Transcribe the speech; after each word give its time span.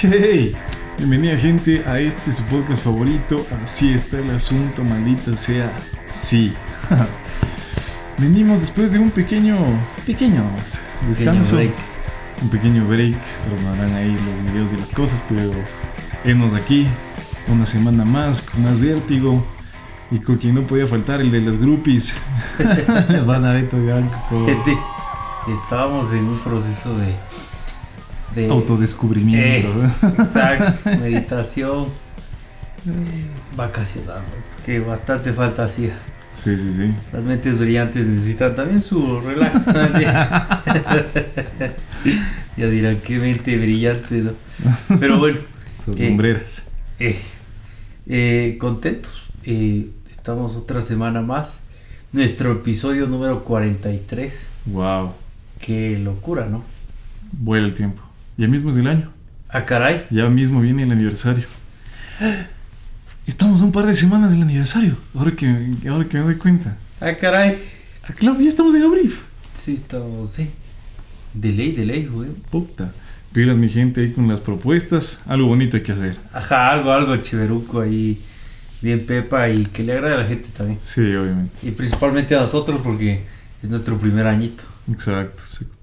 Hey, 0.00 0.56
bienvenida 0.98 1.36
gente 1.38 1.84
a 1.86 2.00
este 2.00 2.32
su 2.32 2.42
podcast 2.46 2.82
favorito. 2.82 3.46
Así 3.62 3.92
está 3.92 4.18
el 4.18 4.28
asunto, 4.30 4.82
maldita 4.82 5.36
sea. 5.36 5.72
Sí. 6.10 6.52
Venimos 8.18 8.60
después 8.60 8.90
de 8.90 8.98
un 8.98 9.10
pequeño, 9.10 9.56
pequeño 10.04 10.42
nomás, 10.42 10.80
descanso. 11.08 11.56
break. 11.56 11.74
Un 12.42 12.48
pequeño 12.48 12.86
break, 12.88 13.16
pero 13.44 13.62
no 13.62 13.72
harán 13.72 13.94
ahí 13.94 14.10
los 14.10 14.52
videos 14.52 14.72
de 14.72 14.78
las 14.78 14.90
cosas, 14.90 15.22
pero 15.28 15.52
hemos 16.24 16.54
aquí 16.54 16.88
una 17.46 17.64
semana 17.64 18.04
más 18.04 18.42
con 18.42 18.64
más 18.64 18.80
vértigo. 18.80 19.44
Y 20.10 20.18
con 20.18 20.36
quien 20.36 20.56
no 20.56 20.62
podía 20.66 20.88
faltar, 20.88 21.20
el 21.20 21.30
de 21.30 21.40
las 21.40 21.56
groupies. 21.56 22.12
Van 23.26 23.44
a 23.44 23.52
Beto. 23.52 23.76
Gente, 24.44 24.76
estábamos 25.62 26.12
en 26.12 26.24
un 26.24 26.40
proceso 26.40 26.98
de. 26.98 27.14
De 28.34 28.48
Autodescubrimiento. 28.50 29.68
Eh, 29.68 29.90
exacto, 30.08 30.90
meditación, 31.00 31.88
vacacional, 33.56 34.18
¿no? 34.20 34.64
que 34.66 34.80
bastante 34.80 35.32
falta 35.32 35.64
hacía. 35.64 35.96
Sí, 36.36 36.58
sí, 36.58 36.74
sí. 36.74 36.92
Las 37.12 37.22
mentes 37.22 37.56
brillantes 37.58 38.06
necesitan 38.06 38.54
también 38.56 38.82
su 38.82 39.20
relax. 39.20 39.64
ya 42.56 42.66
dirán, 42.66 42.96
qué 43.04 43.18
mente 43.18 43.56
brillante, 43.56 44.16
¿no? 44.16 44.32
Pero 44.98 45.18
bueno, 45.18 45.38
Esas 45.80 45.98
Eh, 46.00 46.08
lumbreras. 46.08 46.62
eh, 46.98 47.18
eh, 48.06 48.56
contentos. 48.58 49.22
Estamos 50.10 50.56
otra 50.56 50.80
semana 50.82 51.20
más. 51.20 51.54
Nuestro 52.12 52.52
episodio 52.52 53.06
número 53.06 53.44
43. 53.44 54.46
Wow. 54.66 55.12
Qué 55.60 55.98
locura, 55.98 56.46
¿no? 56.46 56.64
Vuela 57.32 57.66
el 57.66 57.74
tiempo. 57.74 58.02
Ya 58.36 58.48
mismo 58.48 58.70
es 58.70 58.76
el 58.76 58.86
año. 58.88 59.12
Ah, 59.48 59.64
caray. 59.64 60.06
Ya 60.10 60.28
mismo 60.28 60.60
viene 60.60 60.82
el 60.82 60.90
aniversario. 60.90 61.46
Estamos 63.26 63.60
a 63.60 63.64
un 63.64 63.72
par 63.72 63.86
de 63.86 63.94
semanas 63.94 64.32
del 64.32 64.42
aniversario. 64.42 64.96
Ahora 65.14 65.30
que, 65.30 65.46
ahora 65.88 66.08
que 66.08 66.18
me 66.18 66.24
doy 66.24 66.36
cuenta. 66.36 66.76
Ah, 67.00 67.14
caray. 67.16 67.62
Ah, 68.02 68.12
claro, 68.12 68.40
ya 68.40 68.48
estamos 68.48 68.74
en 68.74 68.82
abril. 68.82 69.14
Sí, 69.64 69.74
estamos, 69.74 70.32
sí. 70.32 70.50
De 71.32 71.52
ley, 71.52 71.72
de 71.72 71.86
ley, 71.86 72.06
güey. 72.06 72.30
Puta. 72.50 72.92
Pilas 73.32 73.56
mi 73.56 73.68
gente 73.68 74.00
ahí 74.00 74.12
con 74.12 74.26
las 74.28 74.40
propuestas. 74.40 75.20
Algo 75.26 75.46
bonito 75.46 75.76
hay 75.76 75.82
que 75.82 75.92
hacer. 75.92 76.16
Ajá, 76.32 76.70
algo, 76.70 76.92
algo 76.92 77.16
chiveruco 77.18 77.80
ahí. 77.80 78.20
Bien 78.82 79.06
pepa 79.06 79.48
y 79.48 79.66
que 79.66 79.82
le 79.82 79.92
agrade 79.92 80.14
a 80.14 80.18
la 80.18 80.26
gente 80.26 80.48
también. 80.56 80.78
Sí, 80.82 81.00
obviamente. 81.00 81.52
Y 81.62 81.70
principalmente 81.70 82.34
a 82.34 82.40
nosotros 82.40 82.80
porque 82.82 83.24
es 83.62 83.70
nuestro 83.70 83.96
primer 83.98 84.26
añito. 84.26 84.64
Exacto. 84.90 85.42
exacto. 85.42 85.74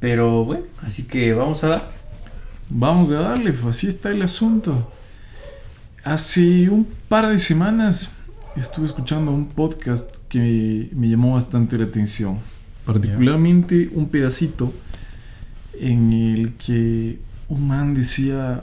Pero 0.00 0.44
bueno, 0.44 0.64
así 0.82 1.04
que 1.04 1.32
vamos 1.32 1.62
a 1.64 1.68
dar. 1.68 1.99
Vamos 2.72 3.10
a 3.10 3.14
darle, 3.14 3.52
pues, 3.52 3.76
así 3.76 3.88
está 3.88 4.10
el 4.10 4.22
asunto. 4.22 4.92
Hace 6.04 6.70
un 6.70 6.86
par 7.08 7.28
de 7.28 7.40
semanas 7.40 8.12
estuve 8.54 8.86
escuchando 8.86 9.32
un 9.32 9.48
podcast 9.48 10.16
que 10.28 10.88
me 10.94 11.08
llamó 11.08 11.34
bastante 11.34 11.76
la 11.76 11.86
atención. 11.86 12.38
Particularmente 12.86 13.90
un 13.92 14.08
pedacito 14.08 14.72
en 15.80 16.12
el 16.12 16.52
que 16.54 17.18
un 17.48 17.66
man 17.66 17.92
decía, 17.92 18.62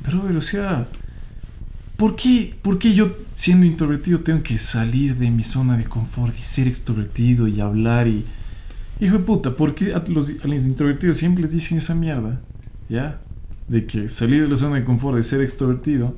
brother, 0.00 0.36
o 0.36 0.42
sea, 0.42 0.88
¿por 1.96 2.16
qué, 2.16 2.54
¿por 2.60 2.78
qué 2.78 2.92
yo 2.92 3.16
siendo 3.32 3.64
introvertido 3.64 4.20
tengo 4.20 4.42
que 4.42 4.58
salir 4.58 5.16
de 5.16 5.30
mi 5.30 5.42
zona 5.42 5.78
de 5.78 5.84
confort 5.84 6.38
y 6.38 6.42
ser 6.42 6.68
extrovertido 6.68 7.48
y 7.48 7.62
hablar 7.62 8.08
y... 8.08 8.26
Hijo 9.00 9.16
de 9.16 9.24
puta, 9.24 9.56
¿por 9.56 9.74
qué 9.74 9.94
a 9.94 10.04
los, 10.06 10.28
a 10.28 10.46
los 10.46 10.64
introvertidos 10.64 11.16
siempre 11.16 11.42
les 11.42 11.52
dicen 11.52 11.78
esa 11.78 11.94
mierda? 11.94 12.38
¿Ya? 12.92 13.20
De 13.68 13.86
que 13.86 14.10
salir 14.10 14.42
de 14.42 14.48
la 14.48 14.56
zona 14.58 14.76
de 14.76 14.84
confort, 14.84 15.16
de 15.16 15.22
ser 15.22 15.40
extrovertido. 15.40 16.14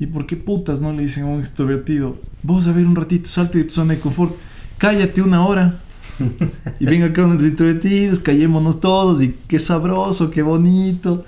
¿Y 0.00 0.06
por 0.06 0.26
qué 0.26 0.36
putas 0.36 0.80
no 0.80 0.92
le 0.92 1.02
dicen 1.02 1.22
a 1.22 1.26
un 1.28 1.38
extrovertido, 1.38 2.18
vos 2.42 2.66
a 2.66 2.72
ver 2.72 2.86
un 2.86 2.96
ratito, 2.96 3.28
salte 3.28 3.58
de 3.58 3.64
tu 3.64 3.70
zona 3.70 3.94
de 3.94 4.00
confort, 4.00 4.34
cállate 4.78 5.22
una 5.22 5.46
hora? 5.46 5.78
y 6.80 6.86
venga 6.86 7.06
acá 7.06 7.24
unos 7.24 7.40
introvertidos, 7.40 8.18
callémonos 8.18 8.80
todos 8.80 9.22
y 9.22 9.36
qué 9.46 9.60
sabroso, 9.60 10.28
qué 10.28 10.42
bonito. 10.42 11.24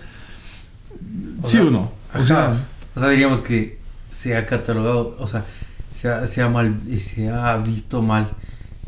O 1.40 1.46
¿Sí 1.46 1.58
sea, 1.58 1.66
o 1.66 1.70
no? 1.70 1.92
O 2.12 2.24
sea, 2.24 2.52
O 2.96 2.98
sea, 2.98 3.08
diríamos 3.10 3.38
que 3.38 3.78
se 4.10 4.36
ha 4.36 4.44
catalogado, 4.44 5.16
o 5.20 5.28
sea, 5.28 5.44
se 5.94 6.08
ha, 6.08 6.26
se 6.26 6.42
ha 6.42 6.48
mal, 6.48 6.80
se 7.00 7.28
ha 7.28 7.56
visto 7.58 8.02
mal 8.02 8.32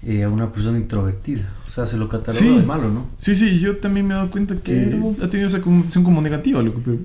eh, 0.06 0.22
a 0.22 0.28
una 0.30 0.52
persona 0.52 0.78
introvertida. 0.78 1.42
O 1.66 1.70
sea, 1.70 1.84
se 1.86 1.96
lo 1.96 2.08
cataloga 2.08 2.38
Sí. 2.38 2.56
de 2.56 2.62
malo, 2.62 2.88
¿no? 2.90 3.06
sí, 3.16 3.34
sí, 3.34 3.58
yo 3.58 3.76
también 3.78 4.06
me 4.06 4.14
he 4.14 4.16
dado 4.16 4.30
cuenta 4.30 4.54
que 4.56 4.72
Pero- 4.90 5.14
ha 5.24 5.28
tenido 5.28 5.48
esa 5.48 5.60
connotación 5.60 6.04
como 6.04 6.20
negativa, 6.22 6.62
loco, 6.62 6.80
pero 6.84 6.98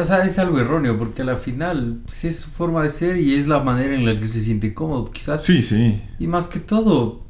O 0.00 0.04
sea, 0.04 0.24
es 0.24 0.38
algo 0.38 0.58
erróneo 0.58 0.98
porque 0.98 1.22
a 1.22 1.24
la 1.24 1.36
final 1.36 1.98
sí 2.08 2.28
es 2.28 2.38
su 2.40 2.50
forma 2.50 2.82
de 2.82 2.88
ser 2.90 3.16
y 3.18 3.34
es 3.34 3.46
la 3.46 3.60
manera 3.62 3.94
en 3.94 4.06
la 4.06 4.18
que 4.18 4.26
se 4.28 4.40
siente 4.40 4.72
cómodo, 4.72 5.10
quizás. 5.10 5.42
sí, 5.44 5.62
sí. 5.62 6.00
Y 6.18 6.26
más 6.26 6.46
que 6.48 6.60
todo, 6.60 7.22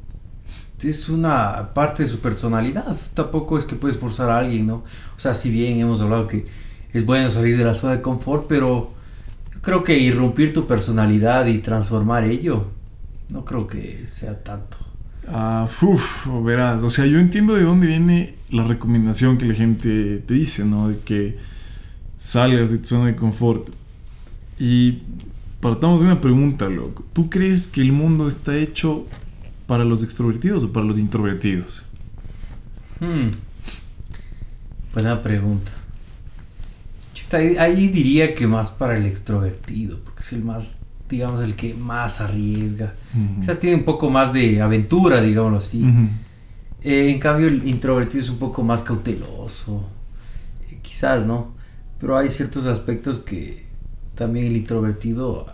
es 0.81 1.07
una 1.09 1.73
parte 1.73 2.03
de 2.03 2.09
su 2.09 2.19
personalidad. 2.19 2.97
Tampoco 3.13 3.57
es 3.57 3.63
que 3.65 3.75
puedes 3.75 3.97
forzar 3.97 4.29
a 4.29 4.37
alguien, 4.39 4.67
¿no? 4.67 4.75
O 4.75 5.19
sea, 5.19 5.33
si 5.33 5.49
bien 5.49 5.79
hemos 5.79 6.01
hablado 6.01 6.27
que 6.27 6.45
es 6.93 7.05
bueno 7.05 7.29
salir 7.29 7.57
de 7.57 7.63
la 7.63 7.73
zona 7.73 7.93
de 7.95 8.01
confort, 8.01 8.45
pero 8.47 8.91
yo 9.53 9.61
creo 9.61 9.83
que 9.83 9.97
irrumpir 9.97 10.53
tu 10.53 10.67
personalidad 10.67 11.45
y 11.47 11.59
transformar 11.59 12.25
ello, 12.25 12.67
no 13.29 13.45
creo 13.45 13.67
que 13.67 14.07
sea 14.07 14.43
tanto. 14.43 14.77
Ah, 15.27 15.69
uf, 15.81 16.27
verás, 16.43 16.83
o 16.83 16.89
sea, 16.89 17.05
yo 17.05 17.19
entiendo 17.19 17.55
de 17.55 17.63
dónde 17.63 17.87
viene 17.87 18.35
la 18.49 18.63
recomendación 18.63 19.37
que 19.37 19.45
la 19.45 19.53
gente 19.53 20.19
te 20.19 20.33
dice, 20.33 20.65
¿no? 20.65 20.89
De 20.89 20.99
que 20.99 21.37
salgas 22.17 22.71
de 22.71 22.79
tu 22.79 22.87
zona 22.87 23.07
de 23.07 23.15
confort. 23.15 23.69
Y 24.59 25.03
partamos 25.59 26.01
de 26.01 26.07
una 26.07 26.21
pregunta, 26.21 26.67
loco. 26.69 27.05
¿Tú 27.13 27.29
crees 27.29 27.67
que 27.67 27.81
el 27.81 27.91
mundo 27.91 28.27
está 28.27 28.55
hecho 28.57 29.05
para 29.65 29.85
los 29.85 30.03
extrovertidos 30.03 30.65
o 30.65 30.73
para 30.73 30.85
los 30.85 30.99
introvertidos? 30.99 31.83
Hmm. 32.99 33.31
Buena 34.93 35.23
pregunta. 35.23 35.71
Ahí, 37.31 37.57
ahí 37.57 37.87
diría 37.87 38.35
que 38.35 38.45
más 38.45 38.69
para 38.69 38.95
el 38.95 39.07
extrovertido, 39.07 39.99
porque 40.03 40.21
es 40.21 40.33
el 40.33 40.43
más, 40.43 40.77
digamos, 41.09 41.41
el 41.41 41.55
que 41.55 41.73
más 41.73 42.21
arriesga. 42.21 42.95
Quizás 43.39 43.59
tiene 43.59 43.77
un 43.77 43.83
poco 43.83 44.09
más 44.09 44.33
de 44.33 44.61
aventura, 44.61 45.21
digámoslo 45.21 45.57
así. 45.59 45.83
Eh, 46.83 47.09
en 47.11 47.19
cambio, 47.19 47.47
el 47.47 47.67
introvertido 47.67 48.23
es 48.23 48.29
un 48.29 48.37
poco 48.39 48.63
más 48.63 48.81
cauteloso. 48.83 49.87
Eh, 50.69 50.79
quizás, 50.81 51.25
¿no? 51.25 51.53
Pero 51.99 52.17
hay 52.17 52.29
ciertos 52.29 52.65
aspectos 52.65 53.19
que 53.19 53.63
también 54.15 54.47
el 54.47 54.57
introvertido 54.57 55.47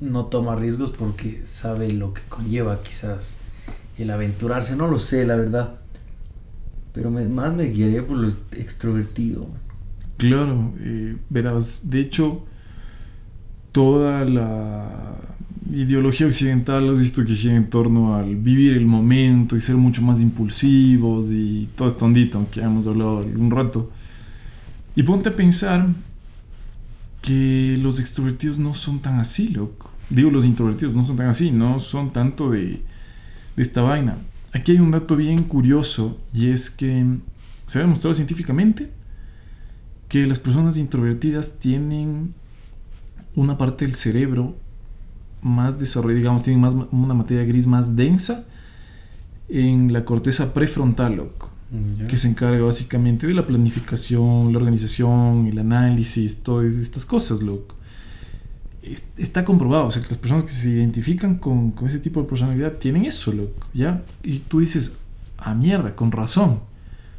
no 0.00 0.26
toma 0.26 0.54
riesgos 0.54 0.90
porque 0.90 1.42
sabe 1.46 1.90
lo 1.90 2.14
que 2.14 2.22
conlleva, 2.28 2.80
quizás, 2.82 3.36
el 3.98 4.10
aventurarse. 4.10 4.76
No 4.76 4.86
lo 4.86 4.98
sé, 4.98 5.24
la 5.26 5.34
verdad. 5.36 5.74
Pero 6.92 7.10
me- 7.10 7.28
más 7.28 7.54
me 7.54 7.64
guiaré 7.64 8.02
por 8.02 8.16
lo 8.16 8.28
extrovertido. 8.52 9.46
Claro, 10.16 10.72
eh, 10.80 11.16
verás, 11.30 11.90
de 11.90 12.00
hecho, 12.00 12.44
toda 13.72 14.24
la 14.24 15.16
ideología 15.72 16.26
occidental 16.26 16.88
has 16.90 16.98
visto 16.98 17.24
que 17.24 17.34
gira 17.34 17.54
en 17.54 17.68
torno 17.68 18.16
al 18.16 18.36
vivir 18.36 18.74
el 18.74 18.86
momento 18.86 19.56
y 19.56 19.60
ser 19.60 19.76
mucho 19.76 20.02
más 20.02 20.20
impulsivos 20.20 21.26
y 21.30 21.68
todo 21.76 21.88
esto 21.88 22.04
ondito, 22.04 22.46
que 22.50 22.60
ya 22.60 22.66
hemos 22.66 22.86
hablado 22.86 23.18
algún 23.18 23.50
rato. 23.50 23.90
Y 24.96 25.02
ponte 25.02 25.28
a 25.28 25.36
pensar 25.36 25.86
que 27.22 27.76
los 27.80 28.00
extrovertidos 28.00 28.58
no 28.58 28.74
son 28.74 29.00
tan 29.00 29.20
así, 29.20 29.50
loco. 29.50 29.90
Digo, 30.10 30.30
los 30.30 30.44
introvertidos 30.44 30.94
no 30.94 31.04
son 31.04 31.16
tan 31.16 31.28
así, 31.28 31.50
no 31.50 31.80
son 31.80 32.12
tanto 32.12 32.50
de, 32.50 32.80
de 33.56 33.62
esta 33.62 33.82
vaina. 33.82 34.16
Aquí 34.52 34.72
hay 34.72 34.80
un 34.80 34.90
dato 34.90 35.14
bien 35.16 35.44
curioso 35.44 36.18
y 36.32 36.48
es 36.48 36.70
que 36.70 37.04
se 37.66 37.78
ha 37.78 37.82
demostrado 37.82 38.14
científicamente 38.14 38.90
que 40.08 40.26
las 40.26 40.38
personas 40.38 40.78
introvertidas 40.78 41.58
tienen 41.58 42.32
una 43.36 43.56
parte 43.58 43.84
del 43.84 43.94
cerebro 43.94 44.54
más 45.42 45.78
desarrollada, 45.78 46.18
digamos, 46.18 46.42
tienen 46.42 46.60
más, 46.60 46.74
una 46.90 47.14
materia 47.14 47.44
gris 47.44 47.66
más 47.66 47.94
densa 47.96 48.44
en 49.48 49.92
la 49.92 50.04
corteza 50.04 50.52
prefrontal, 50.52 51.16
loco, 51.16 51.50
que 52.08 52.16
se 52.16 52.28
encarga 52.28 52.64
básicamente 52.64 53.26
de 53.26 53.34
la 53.34 53.46
planificación, 53.46 54.52
la 54.52 54.58
organización, 54.58 55.46
el 55.46 55.58
análisis, 55.58 56.42
todas 56.42 56.74
estas 56.74 57.04
cosas, 57.06 57.42
loco. 57.42 57.74
Es- 58.82 59.08
Está 59.16 59.44
comprobado, 59.44 59.86
o 59.86 59.90
sea, 59.90 60.02
que 60.02 60.08
las 60.08 60.18
personas 60.18 60.44
que 60.44 60.50
se 60.50 60.70
identifican 60.70 61.36
con, 61.36 61.70
con 61.72 61.86
ese 61.88 61.98
tipo 61.98 62.20
de 62.22 62.28
personalidad 62.28 62.72
tienen 62.74 63.04
eso, 63.04 63.32
loco, 63.32 63.66
¿ya? 63.74 64.02
Y 64.22 64.38
tú 64.40 64.60
dices, 64.60 64.96
ah, 65.38 65.54
mierda, 65.54 65.94
con 65.94 66.10
razón. 66.10 66.60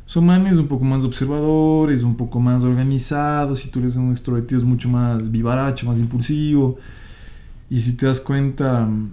Son 0.09 0.25
manes 0.25 0.57
un 0.57 0.67
poco 0.67 0.85
más 0.85 1.03
observadores, 1.03 2.01
un 2.01 2.17
poco 2.17 2.39
más 2.39 2.63
organizados. 2.63 3.59
Si 3.59 3.69
tú 3.69 3.77
eres 3.77 3.95
un 3.95 4.09
extrovertido 4.09 4.59
es 4.59 4.65
mucho 4.65 4.89
más 4.89 5.29
vivaracho, 5.29 5.85
más 5.85 5.99
impulsivo. 5.99 6.79
Y 7.69 7.79
si 7.79 7.93
te 7.93 8.07
das 8.07 8.19
cuenta, 8.19 8.87
mm, 8.87 9.11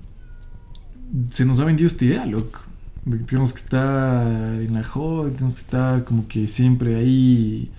se 1.30 1.44
nos 1.44 1.60
ha 1.60 1.66
vendido 1.66 1.86
esta 1.86 2.02
idea, 2.06 2.24
loco. 2.24 2.60
De 3.04 3.18
que 3.18 3.24
tenemos 3.24 3.52
que 3.52 3.58
estar 3.58 4.26
en 4.26 4.72
la 4.72 4.82
joda, 4.82 5.30
tenemos 5.32 5.56
que 5.56 5.60
estar 5.60 6.04
como 6.04 6.26
que 6.26 6.48
siempre 6.48 6.96
ahí 6.96 7.70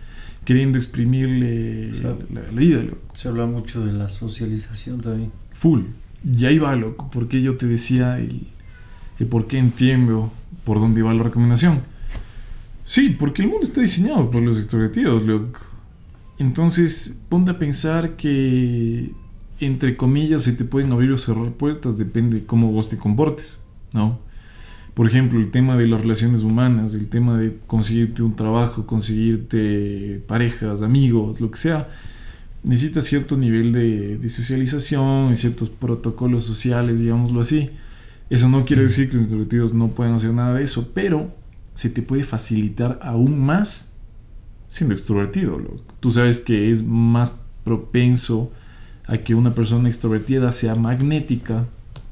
queriendo 0.45 0.77
exprimirle 0.77 1.93
O 1.93 1.95
sea, 1.95 2.15
la, 2.31 2.41
la 2.41 2.59
vida, 2.59 2.83
loco. 2.83 3.15
Se 3.15 3.29
habla 3.29 3.47
mucho 3.47 3.83
de 3.83 3.93
la 3.93 4.09
socialización 4.09 5.01
también. 5.01 5.31
Full. 5.53 5.85
Y 6.23 6.45
ahí 6.45 6.59
va, 6.59 6.75
loco. 6.75 7.09
Porque 7.11 7.41
yo 7.41 7.57
te 7.57 7.65
decía 7.65 8.19
el, 8.19 8.45
el 9.17 9.25
por 9.25 9.47
qué 9.47 9.57
entiendo 9.57 10.31
por 10.63 10.79
dónde 10.79 11.01
va 11.01 11.15
la 11.15 11.23
recomendación. 11.23 11.96
Sí, 12.87 13.09
porque 13.19 13.41
el 13.41 13.49
mundo 13.49 13.65
está 13.65 13.81
diseñado 13.81 14.31
por 14.31 14.41
los 14.41 14.57
extrovertidos, 14.57 15.25
loco. 15.25 15.59
Entonces, 16.39 17.21
ponte 17.27 17.51
a 17.51 17.59
pensar 17.59 18.15
que, 18.15 19.11
entre 19.59 19.97
comillas, 19.97 20.43
se 20.43 20.53
te 20.53 20.63
pueden 20.63 20.93
abrir 20.93 21.11
o 21.11 21.17
cerrar 21.17 21.51
puertas, 21.51 21.97
depende 21.97 22.37
de 22.37 22.45
cómo 22.45 22.71
vos 22.71 22.87
te 22.87 22.97
comportes, 22.97 23.59
¿no? 23.91 24.19
Por 24.93 25.05
ejemplo, 25.05 25.37
el 25.37 25.51
tema 25.51 25.75
de 25.75 25.85
las 25.85 25.99
relaciones 25.99 26.43
humanas, 26.43 26.93
el 26.93 27.09
tema 27.09 27.37
de 27.37 27.57
conseguirte 27.67 28.23
un 28.23 28.37
trabajo, 28.37 28.87
conseguirte 28.87 30.23
parejas, 30.25 30.81
amigos, 30.81 31.41
lo 31.41 31.51
que 31.51 31.57
sea, 31.57 31.89
necesitas 32.63 33.03
cierto 33.03 33.35
nivel 33.35 33.73
de, 33.73 34.17
de 34.17 34.29
socialización 34.29 35.33
y 35.33 35.35
ciertos 35.35 35.69
protocolos 35.69 36.45
sociales, 36.45 37.01
digámoslo 37.01 37.41
así. 37.41 37.69
Eso 38.29 38.47
no 38.47 38.63
quiere 38.63 38.83
decir 38.83 39.09
que 39.09 39.17
los 39.17 39.25
introvertidos 39.25 39.73
no 39.73 39.89
puedan 39.89 40.13
hacer 40.13 40.33
nada 40.33 40.53
de 40.53 40.63
eso, 40.63 40.89
pero 40.93 41.35
se 41.77 41.91
te 41.91 42.01
puede 42.01 42.23
facilitar 42.23 42.97
aún 43.03 43.37
más 43.37 43.91
siendo 44.67 44.95
extrovertido. 44.95 45.59
Tú 45.99 46.09
sabes 46.09 46.39
que 46.39 46.71
es 46.71 46.81
más 46.81 47.39
propenso 47.63 48.51
a 49.05 49.19
que 49.19 49.35
una 49.35 49.53
persona 49.53 49.87
extrovertida 49.87 50.51
sea 50.53 50.73
magnética 50.73 51.65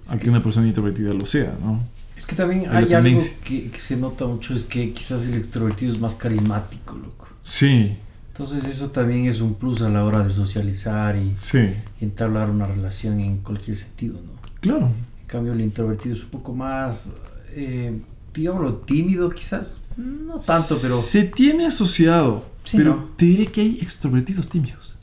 a 0.07 0.19
que 0.19 0.29
una 0.29 0.43
persona 0.43 0.67
introvertida 0.67 1.15
lo 1.15 1.25
sea, 1.25 1.57
¿no? 1.59 1.81
Es 2.15 2.27
que 2.27 2.35
también 2.35 2.67
Hay 2.69 2.93
algo 2.93 3.19
que, 3.43 3.71
que 3.71 3.79
se 3.79 3.97
nota 3.97 4.27
mucho, 4.27 4.53
es 4.53 4.65
que 4.65 4.93
quizás 4.93 5.23
el 5.23 5.33
extrovertido 5.33 5.91
es 5.93 5.99
más 5.99 6.13
carismático, 6.13 6.95
loco. 6.95 7.27
Sí, 7.41 7.97
Entonces 8.33 8.65
eso 8.65 8.91
también 8.91 9.25
es 9.25 9.41
un 9.41 9.55
plus 9.55 9.81
a 9.81 9.89
la 9.89 10.05
hora 10.05 10.23
de 10.23 10.29
socializar 10.29 11.15
y 11.15 11.35
sí, 11.35 11.73
entablar 12.01 12.51
una 12.51 12.67
relación 12.67 13.19
en 13.19 13.39
cualquier 13.39 13.77
sentido, 13.77 14.13
¿no? 14.13 14.39
claro. 14.61 14.91
En 15.21 15.27
cambio 15.27 15.53
el 15.53 15.61
introvertido 15.61 16.13
es 16.13 16.23
un 16.23 16.29
poco 16.29 16.53
más, 16.53 17.05
eh, 17.49 17.99
digámoslo, 18.35 18.75
tímido 18.75 19.29
quizás. 19.29 19.77
No 19.97 20.39
tanto, 20.39 20.75
pero... 20.81 20.97
Se 20.97 21.23
tiene 21.23 21.65
asociado, 21.67 22.45
Sí, 22.65 22.77
pero 22.77 22.95
¿no? 22.95 23.03
te 23.15 23.25
diré 23.25 23.45
que 23.47 23.61
hay 23.61 23.79
extrovertidos 23.81 24.49
tímidos. 24.49 24.95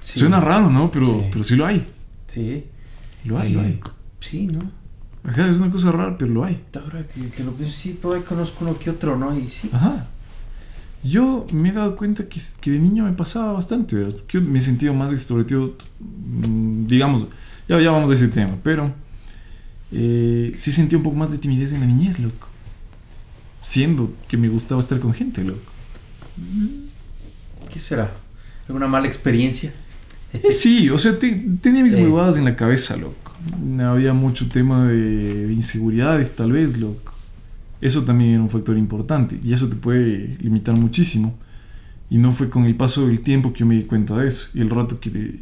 sí. 0.00 0.18
Suena 0.20 0.40
raro, 0.40 0.70
¿no? 0.70 0.90
Pero 0.90 1.06
Sí. 1.06 1.28
pero 1.32 1.44
sí 1.44 1.56
lo 1.56 1.66
hay. 1.66 1.86
Sí. 2.28 2.64
Lo 3.24 3.38
hay, 3.38 3.52
lo 3.52 3.60
hay. 3.60 3.80
Sí, 4.20 4.46
¿no? 4.46 4.58
Ajá, 5.26 5.48
es 5.48 5.56
una 5.56 5.70
cosa 5.70 5.90
rara, 5.92 6.18
pero 6.18 6.30
lo 6.32 6.44
hay. 6.44 6.62
Ahora 6.74 7.06
que, 7.06 7.28
que 7.30 7.42
lo 7.44 7.52
pienso, 7.52 7.74
sí, 7.74 7.98
por 8.00 8.14
ahí 8.16 8.22
conozco 8.22 8.64
uno 8.64 8.78
que 8.78 8.90
otro, 8.90 9.16
¿no? 9.16 9.34
Y 9.38 9.48
sí. 9.48 9.70
Ajá. 9.72 10.06
Yo 11.02 11.46
me 11.52 11.68
he 11.70 11.72
dado 11.72 11.96
cuenta 11.96 12.28
que, 12.28 12.40
que 12.60 12.70
de 12.72 12.78
niño 12.78 13.04
me 13.04 13.12
pasaba 13.12 13.52
bastante, 13.52 13.96
¿verdad? 13.96 14.18
Yo 14.28 14.40
me 14.42 14.58
he 14.58 14.60
sentido 14.60 14.92
más 14.94 15.12
extrovertido, 15.12 15.74
mm, 16.00 16.86
digamos, 16.86 17.26
ya, 17.68 17.80
ya 17.80 17.90
vamos 17.90 18.10
a 18.10 18.14
ese 18.14 18.28
tema, 18.28 18.54
pero 18.62 18.92
eh, 19.94 20.52
sí 20.56 20.72
sentí 20.72 20.96
un 20.96 21.02
poco 21.02 21.16
más 21.16 21.30
de 21.30 21.38
timidez 21.38 21.72
en 21.72 21.80
la 21.80 21.86
niñez, 21.86 22.18
loco. 22.18 22.48
Siendo 23.60 24.12
que 24.28 24.36
me 24.36 24.48
gustaba 24.48 24.80
estar 24.80 24.98
con 25.00 25.14
gente, 25.14 25.44
loco. 25.44 25.70
¿Qué 27.72 27.80
será? 27.80 28.12
¿Alguna 28.68 28.86
mala 28.86 29.06
experiencia? 29.06 29.72
Eh, 30.32 30.50
Sí, 30.52 30.90
o 30.90 30.98
sea, 30.98 31.18
te- 31.18 31.46
tenía 31.60 31.82
mis 31.82 31.94
Sí. 31.94 32.00
huevadas 32.02 32.36
en 32.36 32.44
la 32.44 32.56
cabeza, 32.56 32.96
loco. 32.96 33.32
Había 33.80 34.12
mucho 34.14 34.48
tema 34.48 34.86
de, 34.88 35.46
de 35.48 35.52
inseguridades, 35.52 36.34
tal 36.34 36.52
vez, 36.52 36.76
loco. 36.78 37.12
Eso 37.80 38.02
también 38.04 38.30
era 38.30 38.42
un 38.42 38.48
factor 38.50 38.76
importante 38.78 39.38
y 39.44 39.52
eso 39.52 39.68
te 39.68 39.76
puede 39.76 40.38
limitar 40.40 40.76
muchísimo. 40.78 41.38
Y 42.10 42.18
no 42.18 42.32
fue 42.32 42.48
con 42.48 42.64
el 42.64 42.74
paso 42.74 43.06
del 43.06 43.20
tiempo 43.20 43.52
que 43.52 43.60
yo 43.60 43.66
me 43.66 43.74
di 43.76 43.82
cuenta 43.84 44.16
de 44.16 44.28
eso. 44.28 44.48
Y 44.54 44.60
el 44.60 44.70
rato 44.70 44.98
que 45.00 45.10
de- 45.10 45.38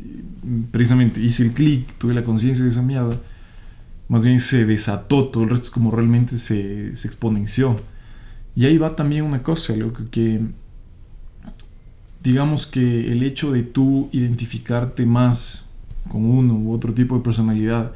precisamente 0.71 1.21
hice 1.21 1.43
el 1.45 1.53
clic, 1.53 1.95
tuve 1.99 2.15
la 2.15 2.25
conciencia 2.25 2.65
de 2.65 2.71
esa 2.71 2.83
mierda, 2.83 3.17
más 4.13 4.25
bien 4.25 4.41
se 4.41 4.67
desató, 4.67 5.29
todo 5.29 5.43
el 5.45 5.49
resto 5.49 5.65
es 5.65 5.71
como 5.71 5.91
realmente 5.91 6.37
se, 6.37 6.95
se 6.95 7.09
exponenció. 7.09 7.81
Y 8.55 8.67
ahí 8.67 8.77
va 8.77 8.95
también 8.95 9.25
una 9.25 9.43
cosa, 9.43 9.75
loco, 9.75 10.03
que 10.11 10.39
digamos 12.23 12.67
que 12.67 13.11
el 13.11 13.23
hecho 13.23 13.53
de 13.53 13.63
tú 13.63 14.11
identificarte 14.13 15.07
más 15.07 15.71
con 16.11 16.27
uno 16.27 16.53
u 16.57 16.75
otro 16.75 16.93
tipo 16.93 17.17
de 17.17 17.23
personalidad 17.23 17.93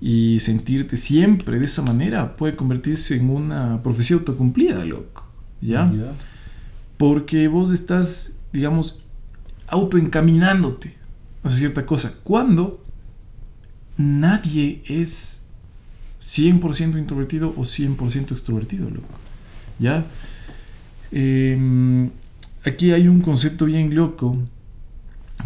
y 0.00 0.38
sentirte 0.40 0.96
siempre 0.96 1.58
de 1.58 1.66
esa 1.66 1.82
manera 1.82 2.34
puede 2.34 2.56
convertirse 2.56 3.14
en 3.14 3.28
una 3.28 3.82
profecía 3.82 4.16
autocumplida, 4.16 4.86
loco. 4.86 5.28
¿Ya? 5.60 5.92
Porque 6.96 7.46
vos 7.48 7.72
estás, 7.72 8.38
digamos, 8.54 9.02
autoencaminándote 9.66 10.94
hacia 11.42 11.58
cierta 11.58 11.84
cosa. 11.84 12.14
Cuando 12.24 12.85
nadie 13.96 14.82
es 14.86 15.44
100% 16.20 16.98
introvertido 16.98 17.54
o 17.56 17.62
100% 17.64 18.32
extrovertido, 18.32 18.90
loco. 18.90 19.08
¿Ya? 19.78 20.06
Em, 21.12 22.10
aquí 22.64 22.92
hay 22.92 23.08
un 23.08 23.20
concepto 23.20 23.66
bien 23.66 23.94
loco 23.94 24.36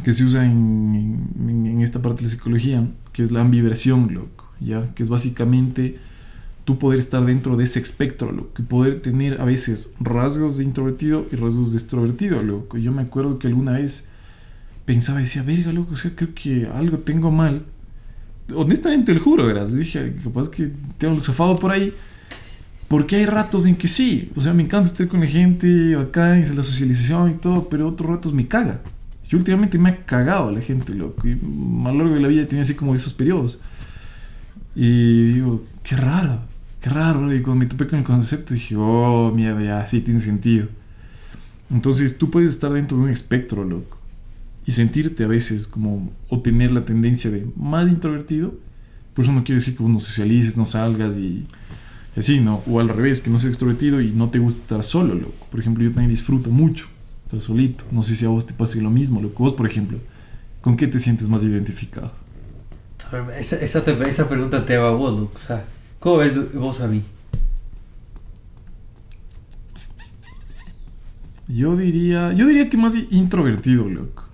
que 0.04 0.12
se 0.12 0.24
usa 0.24 0.44
en, 0.44 1.28
en- 1.48 1.80
esta 1.80 2.00
parte 2.02 2.18
de 2.18 2.24
la 2.24 2.30
psicología, 2.30 2.86
que 3.12 3.22
es 3.22 3.30
la 3.32 3.40
ambiversión, 3.40 4.12
loco, 4.14 4.48
¿ya? 4.60 4.94
Que 4.94 5.02
es 5.02 5.08
básicamente 5.08 5.96
tú 6.64 6.78
poder 6.78 6.98
estar 7.00 7.24
dentro 7.24 7.56
de 7.56 7.64
ese 7.64 7.80
espectro, 7.80 8.30
loco, 8.32 8.52
y 8.62 8.62
poder 8.62 9.00
tener 9.02 9.40
a 9.40 9.44
veces 9.44 9.92
rasgos 9.98 10.58
de 10.58 10.64
introvertido 10.64 11.26
y 11.32 11.36
rasgos 11.36 11.72
de 11.72 11.78
extrovertido, 11.78 12.42
loco. 12.42 12.76
Yo 12.78 12.92
me 12.92 13.02
acuerdo 13.02 13.38
que 13.38 13.48
alguna 13.48 13.72
vez 13.72 14.10
pensaba 14.84 15.20
y 15.20 15.24
decía, 15.24 15.42
verga, 15.42 15.72
loco, 15.72 15.94
o 15.94 15.96
sea, 15.96 16.14
creo 16.14 16.34
que 16.34 16.66
algo 16.72 16.98
tengo 16.98 17.30
mal. 17.30 17.64
Honestamente, 18.54 19.14
lo 19.14 19.20
juro, 19.20 19.46
verás. 19.46 19.74
Dije, 19.74 20.14
capaz 20.22 20.48
que 20.48 20.70
tengo 20.98 21.14
el 21.14 21.20
zafado 21.20 21.58
por 21.58 21.70
ahí. 21.70 21.92
Porque 22.90 23.14
hay 23.14 23.26
ratos 23.26 23.66
en 23.66 23.76
que 23.76 23.86
sí, 23.86 24.32
o 24.34 24.40
sea, 24.40 24.52
me 24.52 24.64
encanta 24.64 24.90
estar 24.90 25.06
con 25.06 25.20
la 25.20 25.26
gente 25.26 25.94
acá, 25.94 26.36
en 26.36 26.56
la 26.56 26.64
socialización 26.64 27.30
y 27.30 27.34
todo, 27.34 27.68
pero 27.68 27.86
otros 27.86 28.10
ratos 28.10 28.32
me 28.32 28.48
caga. 28.48 28.80
Yo 29.28 29.38
últimamente 29.38 29.78
me 29.78 29.90
ha 29.90 30.04
cagado 30.04 30.50
la 30.50 30.60
gente, 30.60 30.92
loco, 30.92 31.28
y 31.28 31.34
a 31.34 31.92
lo 31.92 31.98
largo 31.98 32.14
de 32.14 32.20
la 32.20 32.26
vida 32.26 32.46
tenía 32.48 32.62
así 32.62 32.74
como 32.74 32.92
esos 32.96 33.12
periodos. 33.12 33.60
Y 34.74 35.34
digo, 35.34 35.64
qué 35.84 35.94
raro, 35.94 36.40
qué 36.80 36.90
raro. 36.90 37.32
Y 37.32 37.42
cuando 37.42 37.60
me 37.60 37.66
topé 37.66 37.86
con 37.86 38.00
el 38.00 38.04
concepto 38.04 38.54
dije, 38.54 38.74
oh, 38.76 39.30
mierda, 39.32 39.62
ya, 39.62 39.86
sí 39.86 40.00
tiene 40.00 40.18
sentido. 40.18 40.66
Entonces 41.70 42.18
tú 42.18 42.28
puedes 42.28 42.54
estar 42.54 42.72
dentro 42.72 42.98
de 42.98 43.04
un 43.04 43.10
espectro, 43.10 43.62
loco, 43.62 43.98
y 44.66 44.72
sentirte 44.72 45.24
a 45.24 45.26
veces 45.28 45.66
como, 45.66 46.10
o 46.28 46.40
tener 46.40 46.70
la 46.72 46.84
tendencia 46.84 47.30
de 47.30 47.46
más 47.56 47.88
introvertido. 47.88 48.54
Por 49.14 49.24
eso 49.24 49.32
no 49.32 49.42
quiere 49.44 49.58
decir 49.60 49.76
que 49.76 49.82
vos 49.82 49.90
no 49.92 50.00
socialices, 50.00 50.56
no 50.56 50.66
salgas 50.66 51.16
y 51.16 51.46
y 52.16 52.18
así, 52.18 52.40
¿no? 52.40 52.60
O 52.66 52.80
al 52.80 52.88
revés, 52.88 53.20
que 53.20 53.30
no 53.30 53.38
seas 53.38 53.50
extrovertido 53.52 54.00
y 54.00 54.10
no 54.10 54.30
te 54.30 54.40
gusta 54.40 54.62
estar 54.62 54.82
solo, 54.82 55.14
loco. 55.14 55.46
Por 55.48 55.60
ejemplo, 55.60 55.84
yo 55.84 55.90
también 55.90 56.10
disfruto 56.10 56.50
mucho 56.50 56.86
estar 57.24 57.40
solito. 57.40 57.84
No 57.92 58.02
sé 58.02 58.16
si 58.16 58.24
a 58.24 58.28
vos 58.28 58.46
te 58.46 58.52
pase 58.52 58.82
lo 58.82 58.90
mismo, 58.90 59.22
loco. 59.22 59.44
Vos, 59.44 59.52
por 59.52 59.64
ejemplo, 59.66 59.98
¿con 60.60 60.76
qué 60.76 60.88
te 60.88 60.98
sientes 60.98 61.28
más 61.28 61.44
identificado? 61.44 62.10
Esa, 63.38 63.56
esa, 63.56 63.84
te- 63.84 64.08
esa 64.08 64.28
pregunta 64.28 64.66
te 64.66 64.74
hago 64.74 64.86
a 64.88 64.90
vos, 64.90 65.20
loco. 65.20 65.38
O 65.42 65.46
sea, 65.46 65.64
¿cómo 66.00 66.16
ves 66.18 66.52
vos 66.52 66.80
a 66.80 66.88
mí? 66.88 67.04
Yo 71.46 71.76
diría, 71.76 72.32
yo 72.32 72.46
diría 72.46 72.68
que 72.70 72.76
más 72.76 72.94
introvertido, 73.10 73.88
loco. 73.88 74.24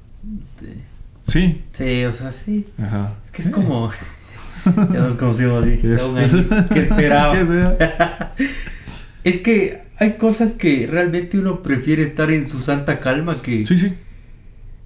Sí. 1.27 1.63
Sí, 1.73 2.05
o 2.05 2.13
sea, 2.13 2.33
sí. 2.33 2.67
Ajá. 2.83 3.15
Es 3.25 3.31
que 3.31 3.43
es 3.43 3.47
Sí. 3.49 3.53
como... 3.53 3.91
ya 4.65 5.01
nos 5.01 5.15
conocimos 5.17 5.65
así. 5.65 5.79
¿Qué 5.79 6.81
esperaba? 6.81 7.35
Es 9.25 9.39
que 9.39 9.83
hay 9.99 10.13
cosas 10.19 10.53
que 10.53 10.87
realmente 10.89 11.37
uno 11.39 11.61
prefiere 11.63 12.03
estar 12.05 12.31
en 12.31 12.47
su 12.47 12.61
santa 12.61 13.01
calma 13.01 13.43
que... 13.43 13.65
Sí, 13.65 13.77
sí. 13.77 13.93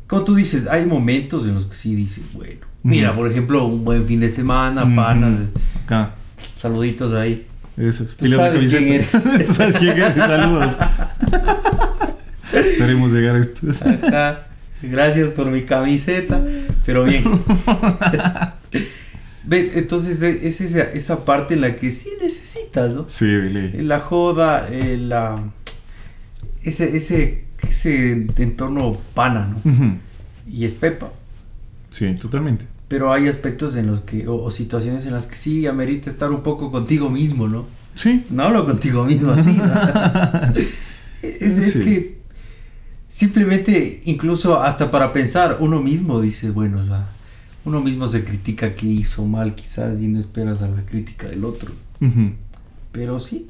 Como 0.06 0.24
tú 0.24 0.34
dices, 0.34 0.66
hay 0.66 0.86
momentos 0.86 1.46
en 1.46 1.54
los 1.54 1.66
que 1.66 1.74
sí 1.74 1.94
dices, 1.94 2.24
bueno. 2.32 2.60
Mira, 2.82 3.14
por 3.14 3.30
ejemplo, 3.30 3.66
un 3.66 3.84
buen 3.84 4.06
fin 4.06 4.20
de 4.20 4.30
semana, 4.30 4.82
panas, 4.96 5.40
Acá. 5.84 6.12
saluditos 6.56 7.12
ahí. 7.12 7.46
Eso. 7.76 8.06
Tú 8.16 8.26
sabes 8.28 8.70
quién 8.72 8.84
camiseta. 9.02 9.44
Tú 9.44 9.52
sabes 9.52 9.76
quién 9.76 9.98
eres. 9.98 10.16
Saludos. 10.16 10.74
Esperemos 12.52 13.12
llegar 13.12 13.36
a 13.36 13.40
esto. 13.40 13.66
Ajá. 14.06 14.38
Gracias 14.82 15.28
por 15.30 15.46
mi 15.46 15.62
camiseta, 15.62 16.42
pero 16.86 17.04
bien. 17.04 17.24
¿Ves? 19.44 19.70
Entonces 19.74 20.20
e- 20.22 20.46
es 20.48 20.60
esa, 20.60 20.82
esa 20.82 21.24
parte 21.24 21.54
en 21.54 21.62
la 21.62 21.76
que 21.76 21.90
sí 21.92 22.10
necesitas, 22.22 22.92
¿no? 22.92 23.06
Sí, 23.08 23.26
dile. 23.26 23.82
La 23.82 24.00
joda, 24.00 24.68
eh, 24.70 24.96
la... 24.98 25.42
Ese, 26.62 26.96
ese, 26.96 27.44
ese 27.66 28.12
entorno 28.36 28.98
pana, 29.14 29.54
¿no? 29.64 29.98
Y 30.46 30.64
es 30.66 30.74
pepa. 30.74 31.10
Sí, 31.90 32.14
totalmente. 32.20 32.66
Pero 32.88 33.12
hay 33.12 33.28
aspectos 33.28 33.76
en 33.76 33.86
los 33.86 34.00
que, 34.02 34.28
o, 34.28 34.42
o 34.42 34.50
situaciones 34.50 35.06
en 35.06 35.12
las 35.14 35.26
que 35.26 35.36
sí 35.36 35.66
amerita 35.66 36.10
estar 36.10 36.30
un 36.30 36.42
poco 36.42 36.70
contigo 36.70 37.08
mismo, 37.08 37.48
¿no? 37.48 37.66
Sí. 37.94 38.24
No 38.30 38.44
hablo 38.44 38.66
contigo 38.66 39.04
mismo 39.04 39.32
así. 39.32 39.52
¿no? 39.52 39.64
es, 41.22 41.42
es 41.56 41.72
Sí. 41.72 41.80
que 41.84 42.19
simplemente, 43.10 44.00
incluso 44.04 44.62
hasta 44.62 44.90
para 44.90 45.12
pensar, 45.12 45.56
uno 45.60 45.80
mismo 45.82 46.20
dice, 46.20 46.50
bueno, 46.50 46.78
o 46.78 46.84
sea, 46.84 47.08
uno 47.64 47.80
mismo 47.82 48.06
se 48.08 48.24
critica 48.24 48.74
que 48.74 48.86
hizo 48.86 49.26
mal 49.26 49.54
quizás 49.56 50.00
y 50.00 50.06
no 50.06 50.18
esperas 50.20 50.62
a 50.62 50.68
la 50.68 50.82
crítica 50.86 51.26
del 51.28 51.44
otro. 51.44 51.72
Pero 52.92 53.20
sí, 53.20 53.48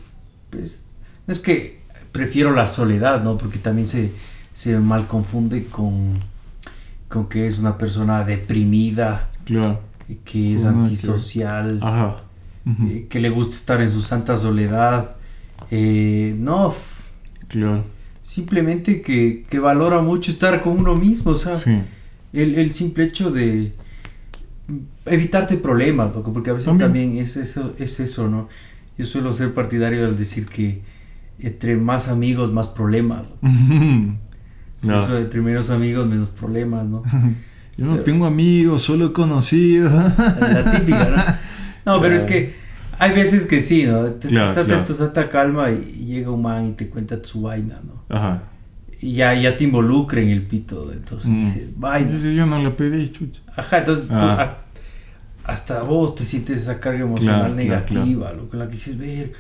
pues, 0.48 0.82
no 1.26 1.32
es 1.32 1.40
que 1.40 1.80
prefiero 2.10 2.52
la 2.54 2.66
soledad, 2.66 3.22
¿no? 3.22 3.36
Porque 3.38 3.58
también 3.58 3.86
se, 3.86 4.10
se 4.54 4.78
mal 4.78 5.06
confunde 5.06 5.66
con, 5.66 6.18
con 7.08 7.28
que 7.28 7.46
es 7.46 7.58
una 7.58 7.76
persona 7.78 8.24
deprimida, 8.24 9.30
Claro. 9.44 9.80
que 10.24 10.54
es 10.54 10.62
nada 10.64 10.74
que 10.74 10.80
antisocial, 10.84 11.78
Ajá. 11.82 12.16
Eh, 12.88 13.06
que 13.10 13.20
le 13.20 13.30
gusta 13.30 13.56
estar 13.56 13.80
en 13.82 13.90
su 13.90 14.00
santa 14.00 14.36
soledad. 14.36 15.16
Eh, 15.70 16.34
no, 16.38 16.74
Claro. 17.48 17.84
Simplemente 18.30 19.02
que, 19.02 19.44
que 19.50 19.58
valora 19.58 20.00
mucho 20.02 20.30
estar 20.30 20.62
con 20.62 20.78
uno 20.78 20.94
mismo, 20.94 21.32
o 21.32 21.36
sea, 21.36 21.54
Sí. 21.54 21.80
el, 22.32 22.54
el 22.54 22.72
simple 22.72 23.02
hecho 23.04 23.32
de 23.32 23.72
evitarte 25.04 25.56
problemas, 25.56 26.14
loco, 26.14 26.32
porque 26.32 26.50
a 26.50 26.52
veces 26.52 26.66
También. 26.66 26.86
también, 26.92 27.16
es, 27.24 27.36
eso, 27.36 27.74
es 27.78 27.98
eso, 27.98 28.28
¿no? 28.28 28.48
Yo 28.96 29.04
suelo 29.04 29.32
ser 29.32 29.52
partidario 29.52 30.06
al 30.06 30.16
decir 30.16 30.46
que 30.46 30.80
entre 31.40 31.74
más 31.76 32.06
amigos, 32.08 32.52
más 32.52 32.68
problemas. 32.68 33.26
¿no? 34.82 35.02
Eso, 35.04 35.18
entre 35.18 35.40
menos 35.40 35.70
amigos, 35.70 36.06
menos 36.06 36.28
problemas, 36.28 36.86
¿no? 36.86 37.02
Yo 37.76 37.86
no 37.86 37.98
tengo 38.00 38.26
amigos, 38.26 38.82
solo 38.82 39.12
conocidos. 39.12 39.92
La 39.92 40.70
típica, 40.70 41.08
¿no? 41.08 41.50
No, 41.94 42.00
pero 42.00 42.14
es 42.14 42.24
que 42.24 42.54
hay 43.00 43.12
veces 43.12 43.46
que 43.46 43.60
sí, 43.60 43.84
¿no? 43.84 44.04
Te- 44.04 44.28
Claro, 44.28 44.48
estás 44.50 44.66
claro. 44.66 44.80
en 44.82 44.86
tu 44.86 44.94
santa 44.94 45.28
calma 45.28 45.70
y 45.70 46.04
llega 46.06 46.30
un 46.30 46.42
man 46.42 46.66
y 46.68 46.72
te 46.72 46.88
cuenta 46.88 47.18
su 47.22 47.42
vaina, 47.42 47.80
¿no? 47.84 48.04
Ajá. 48.14 48.42
Y 49.00 49.14
ya, 49.14 49.34
ya 49.34 49.56
te 49.56 49.64
involucra 49.64 50.20
en 50.20 50.28
el 50.28 50.42
pito, 50.46 50.92
entonces 50.92 51.30
Mm. 51.30 51.44
dices, 51.44 51.62
vaina. 51.76 52.12
Dice, 52.12 52.34
yo 52.34 52.46
no 52.46 52.62
la 52.62 52.76
pedí, 52.76 53.08
chucha. 53.10 53.40
Ajá, 53.56 53.78
entonces 53.78 54.08
tú 54.08 54.14
Ah. 54.14 54.42
has- 54.42 54.50
hasta 55.44 55.82
vos 55.82 56.14
te 56.14 56.24
sientes 56.24 56.60
esa 56.60 56.78
carga 56.78 57.00
emocional 57.00 57.40
Claro, 57.40 57.54
negativa, 57.54 58.32
lo 58.32 58.48
con 58.48 58.58
la 58.58 58.66
que 58.68 58.74
dices, 58.74 58.96
ver, 58.98 59.32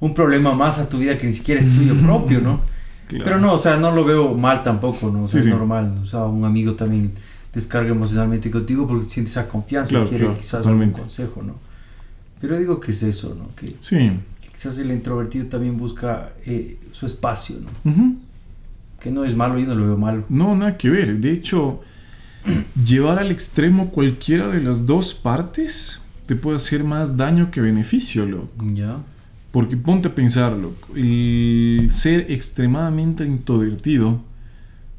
un 0.00 0.14
problema 0.14 0.54
más 0.54 0.78
a 0.78 0.88
tu 0.88 0.98
vida 0.98 1.16
que 1.18 1.26
ni 1.26 1.32
siquiera 1.32 1.60
es 1.60 1.74
tuyo 1.74 1.94
propio, 1.96 2.40
¿no? 2.40 2.60
Claro. 3.06 3.24
Pero 3.26 3.38
no, 3.38 3.52
o 3.52 3.58
sea, 3.58 3.76
no 3.76 3.90
lo 3.90 4.02
veo 4.02 4.32
mal 4.34 4.62
tampoco, 4.62 5.10
¿no? 5.10 5.24
O 5.24 5.28
sea, 5.28 5.42
Sí, 5.42 5.48
es 5.48 5.52
sí. 5.54 5.58
normal, 5.58 5.98
o 6.02 6.06
sea, 6.06 6.24
un 6.24 6.42
amigo 6.46 6.72
también 6.72 7.12
descarga 7.52 7.90
emocionalmente 7.90 8.50
contigo 8.50 8.86
porque 8.88 9.04
siente 9.04 9.30
esa 9.30 9.46
confianza 9.46 10.02
y 10.02 10.06
quiere 10.06 10.32
quizás 10.34 10.66
algún 10.66 10.90
consejo, 10.92 11.42
¿no? 11.42 11.54
Pero 12.44 12.58
digo 12.58 12.78
que 12.78 12.90
es 12.90 13.02
eso, 13.02 13.34
¿no? 13.34 13.54
Que, 13.56 13.74
Sí. 13.80 13.96
que 14.42 14.48
quizás 14.52 14.76
el 14.78 14.90
introvertido 14.90 15.46
también 15.46 15.78
busca 15.78 16.34
eh, 16.44 16.76
su 16.92 17.06
espacio, 17.06 17.56
¿no? 17.84 18.16
Que 19.00 19.10
no 19.10 19.24
es 19.24 19.34
malo, 19.34 19.58
yo 19.58 19.66
no 19.66 19.74
lo 19.74 19.86
veo 19.86 19.96
malo. 19.96 20.24
No, 20.28 20.54
nada 20.54 20.76
que 20.76 20.90
ver. 20.90 21.16
De 21.20 21.32
hecho, 21.32 21.80
llevar 22.84 23.18
al 23.18 23.30
extremo 23.30 23.88
cualquiera 23.90 24.48
de 24.48 24.60
las 24.62 24.84
dos 24.84 25.14
partes 25.14 26.02
te 26.26 26.36
puede 26.36 26.56
hacer 26.56 26.84
más 26.84 27.16
daño 27.16 27.50
que 27.50 27.62
beneficio, 27.62 28.26
loco. 28.26 28.52
¿Ya? 28.74 28.98
Porque 29.50 29.78
ponte 29.78 30.08
a 30.08 30.14
pensar, 30.14 30.52
loco. 30.52 30.88
El 30.94 31.86
ser 31.90 32.30
extremadamente 32.30 33.24
introvertido 33.24 34.20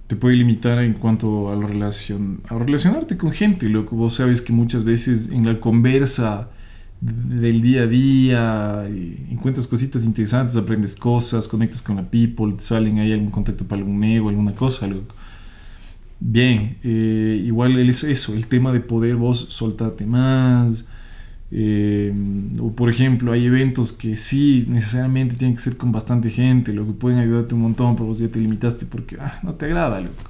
te 0.07 0.15
puede 0.15 0.35
limitar 0.35 0.79
en 0.79 0.93
cuanto 0.93 1.51
a 1.51 1.55
la 1.55 1.67
relación, 1.67 2.41
a 2.49 2.57
relacionarte 2.57 3.17
con 3.17 3.31
gente, 3.31 3.69
loco. 3.69 3.95
Vos 3.95 4.15
sabes 4.15 4.41
que 4.41 4.51
muchas 4.51 4.83
veces 4.83 5.29
en 5.29 5.45
la 5.45 5.59
conversa 5.59 6.49
del 7.01 7.61
día 7.61 7.83
a 7.83 7.87
día 7.87 8.87
encuentras 9.29 9.67
cositas 9.67 10.03
interesantes, 10.05 10.55
aprendes 10.55 10.95
cosas, 10.95 11.47
conectas 11.47 11.81
con 11.81 11.97
la 11.97 12.03
people, 12.09 12.55
salen 12.57 12.99
ahí 12.99 13.11
algún 13.11 13.31
contacto 13.31 13.65
para 13.65 13.81
algún 13.81 14.03
ego, 14.03 14.29
alguna 14.29 14.53
cosa, 14.53 14.87
loco. 14.87 15.15
Bien, 16.19 16.77
eh, 16.83 17.43
igual 17.45 17.77
es 17.77 18.03
eso, 18.03 18.33
el 18.33 18.47
tema 18.47 18.71
de 18.71 18.79
poder 18.79 19.15
vos 19.15 19.47
soltarte 19.49 20.05
más. 20.05 20.87
eh, 21.51 22.11
o 22.59 22.71
por 22.71 22.89
ejemplo, 22.89 23.31
hay 23.31 23.45
eventos 23.45 23.91
que 23.93 24.17
sí 24.17 24.65
necesariamente 24.67 25.35
tienen 25.35 25.55
que 25.55 25.61
ser 25.61 25.77
con 25.77 25.91
bastante 25.91 26.29
gente, 26.29 26.73
lo 26.73 26.85
que 26.85 26.93
pueden 26.93 27.19
ayudarte 27.19 27.53
un 27.55 27.61
montón, 27.61 27.95
pero 27.95 28.07
vos 28.07 28.19
ya 28.19 28.27
te 28.29 28.39
limitaste 28.39 28.85
porque 28.87 29.17
ah, 29.19 29.39
no 29.43 29.53
te 29.53 29.65
agrada, 29.65 30.01
loco. 30.01 30.23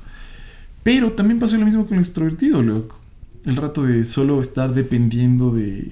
Pero 0.83 1.13
también 1.13 1.39
pasa 1.39 1.57
lo 1.57 1.65
mismo 1.65 1.85
con 1.85 1.95
el 1.97 2.03
extrovertido, 2.03 2.61
loco. 2.61 2.99
El 3.45 3.55
rato 3.55 3.83
de 3.83 4.03
solo 4.05 4.41
estar 4.41 4.73
dependiendo 4.73 5.51
de 5.51 5.91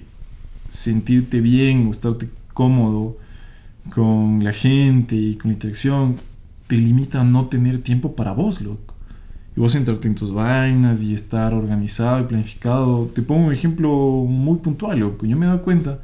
sentirte 0.83 1.41
bien 1.41 1.87
o 1.87 1.91
estarte 1.91 2.29
cómodo 2.53 3.17
con 3.89 4.43
la 4.43 4.53
gente 4.53 5.15
y 5.15 5.35
con 5.35 5.49
la 5.49 5.55
interacción, 5.55 6.17
te 6.67 6.77
limita 6.77 7.21
a 7.21 7.23
no 7.23 7.47
tener 7.47 7.81
tiempo 7.81 8.15
para 8.15 8.33
vos, 8.33 8.61
loco. 8.61 8.93
Y 9.55 9.59
vos 9.59 9.73
centrarte 9.73 10.07
en 10.07 10.15
tus 10.15 10.33
vainas 10.33 11.03
y 11.03 11.13
estar 11.13 11.53
organizado 11.53 12.19
y 12.21 12.23
planificado. 12.23 13.11
Te 13.13 13.21
pongo 13.21 13.47
un 13.47 13.53
ejemplo 13.53 13.89
muy 14.27 14.57
puntual, 14.59 14.99
loco. 14.99 15.25
Yo 15.25 15.37
me 15.37 15.45
he 15.45 15.49
dado 15.49 15.61
cuenta 15.61 15.99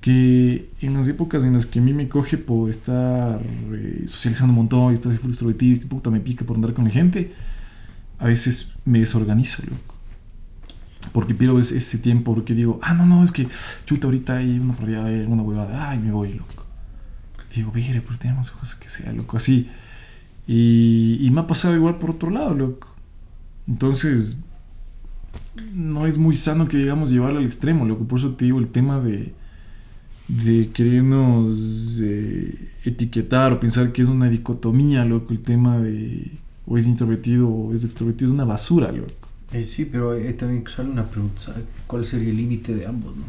que 0.00 0.70
en 0.80 0.94
las 0.94 1.08
épocas 1.08 1.44
en 1.44 1.54
las 1.54 1.64
que 1.64 1.78
a 1.78 1.82
mí 1.82 1.94
me 1.94 2.08
coge 2.08 2.36
por 2.36 2.68
estar 2.68 3.40
eh, 3.72 4.02
socializando 4.06 4.52
un 4.52 4.56
montón 4.56 4.90
y 4.90 4.94
estar 4.94 5.10
así 5.12 5.20
full 5.20 5.30
extrovertido 5.30 5.80
que 5.80 5.86
puta 5.86 6.10
me 6.10 6.20
pica 6.20 6.44
por 6.44 6.56
andar 6.56 6.74
con 6.74 6.84
la 6.84 6.90
gente, 6.90 7.32
a 8.18 8.26
veces 8.26 8.72
me 8.84 8.98
desorganizo, 8.98 9.62
loco. 9.62 9.94
Porque 11.10 11.34
pierdo 11.34 11.58
ese, 11.58 11.78
ese 11.78 11.98
tiempo, 11.98 12.34
porque 12.34 12.54
digo, 12.54 12.78
ah, 12.82 12.94
no, 12.94 13.06
no, 13.06 13.24
es 13.24 13.32
que 13.32 13.48
chuta, 13.84 14.06
ahorita 14.06 14.36
hay 14.36 14.58
una 14.58 14.74
allá, 14.74 15.04
hay 15.04 15.20
alguna 15.20 15.42
huevada, 15.42 15.90
ay, 15.90 15.98
me 15.98 16.12
voy, 16.12 16.34
loco. 16.34 16.66
Digo, 17.54 17.70
vire, 17.72 18.00
pero 18.00 18.18
tenemos 18.18 18.50
cosas 18.50 18.76
que 18.76 18.88
sea, 18.88 19.12
loco, 19.12 19.36
así. 19.36 19.68
Y, 20.46 21.18
y 21.20 21.30
me 21.30 21.40
ha 21.40 21.46
pasado 21.46 21.74
igual 21.74 21.96
por 21.96 22.12
otro 22.12 22.30
lado, 22.30 22.54
loco. 22.54 22.94
Entonces, 23.66 24.38
no 25.72 26.06
es 26.06 26.18
muy 26.18 26.36
sano 26.36 26.68
que 26.68 26.78
digamos 26.78 27.10
llevarlo 27.10 27.40
al 27.40 27.46
extremo, 27.46 27.84
loco. 27.84 28.04
Por 28.04 28.18
eso 28.18 28.32
te 28.34 28.46
digo 28.46 28.58
el 28.58 28.68
tema 28.68 29.00
de, 29.00 29.34
de 30.28 30.70
querernos 30.70 32.00
eh, 32.02 32.70
etiquetar 32.84 33.52
o 33.52 33.60
pensar 33.60 33.92
que 33.92 34.02
es 34.02 34.08
una 34.08 34.28
dicotomía, 34.28 35.04
loco. 35.04 35.32
El 35.32 35.40
tema 35.40 35.78
de 35.78 36.38
o 36.66 36.78
es 36.78 36.86
introvertido 36.86 37.48
o 37.48 37.74
es 37.74 37.84
extrovertido 37.84 38.30
es 38.30 38.34
una 38.34 38.44
basura, 38.44 38.92
loco. 38.92 39.21
Eh, 39.52 39.62
sí, 39.62 39.84
pero 39.84 40.12
ahí 40.12 40.32
también 40.34 40.64
sale 40.66 40.88
una 40.90 41.04
pregunta. 41.06 41.54
¿cuál 41.86 42.06
sería 42.06 42.30
el 42.30 42.36
límite 42.36 42.74
de 42.74 42.86
ambos, 42.86 43.16
no? 43.16 43.24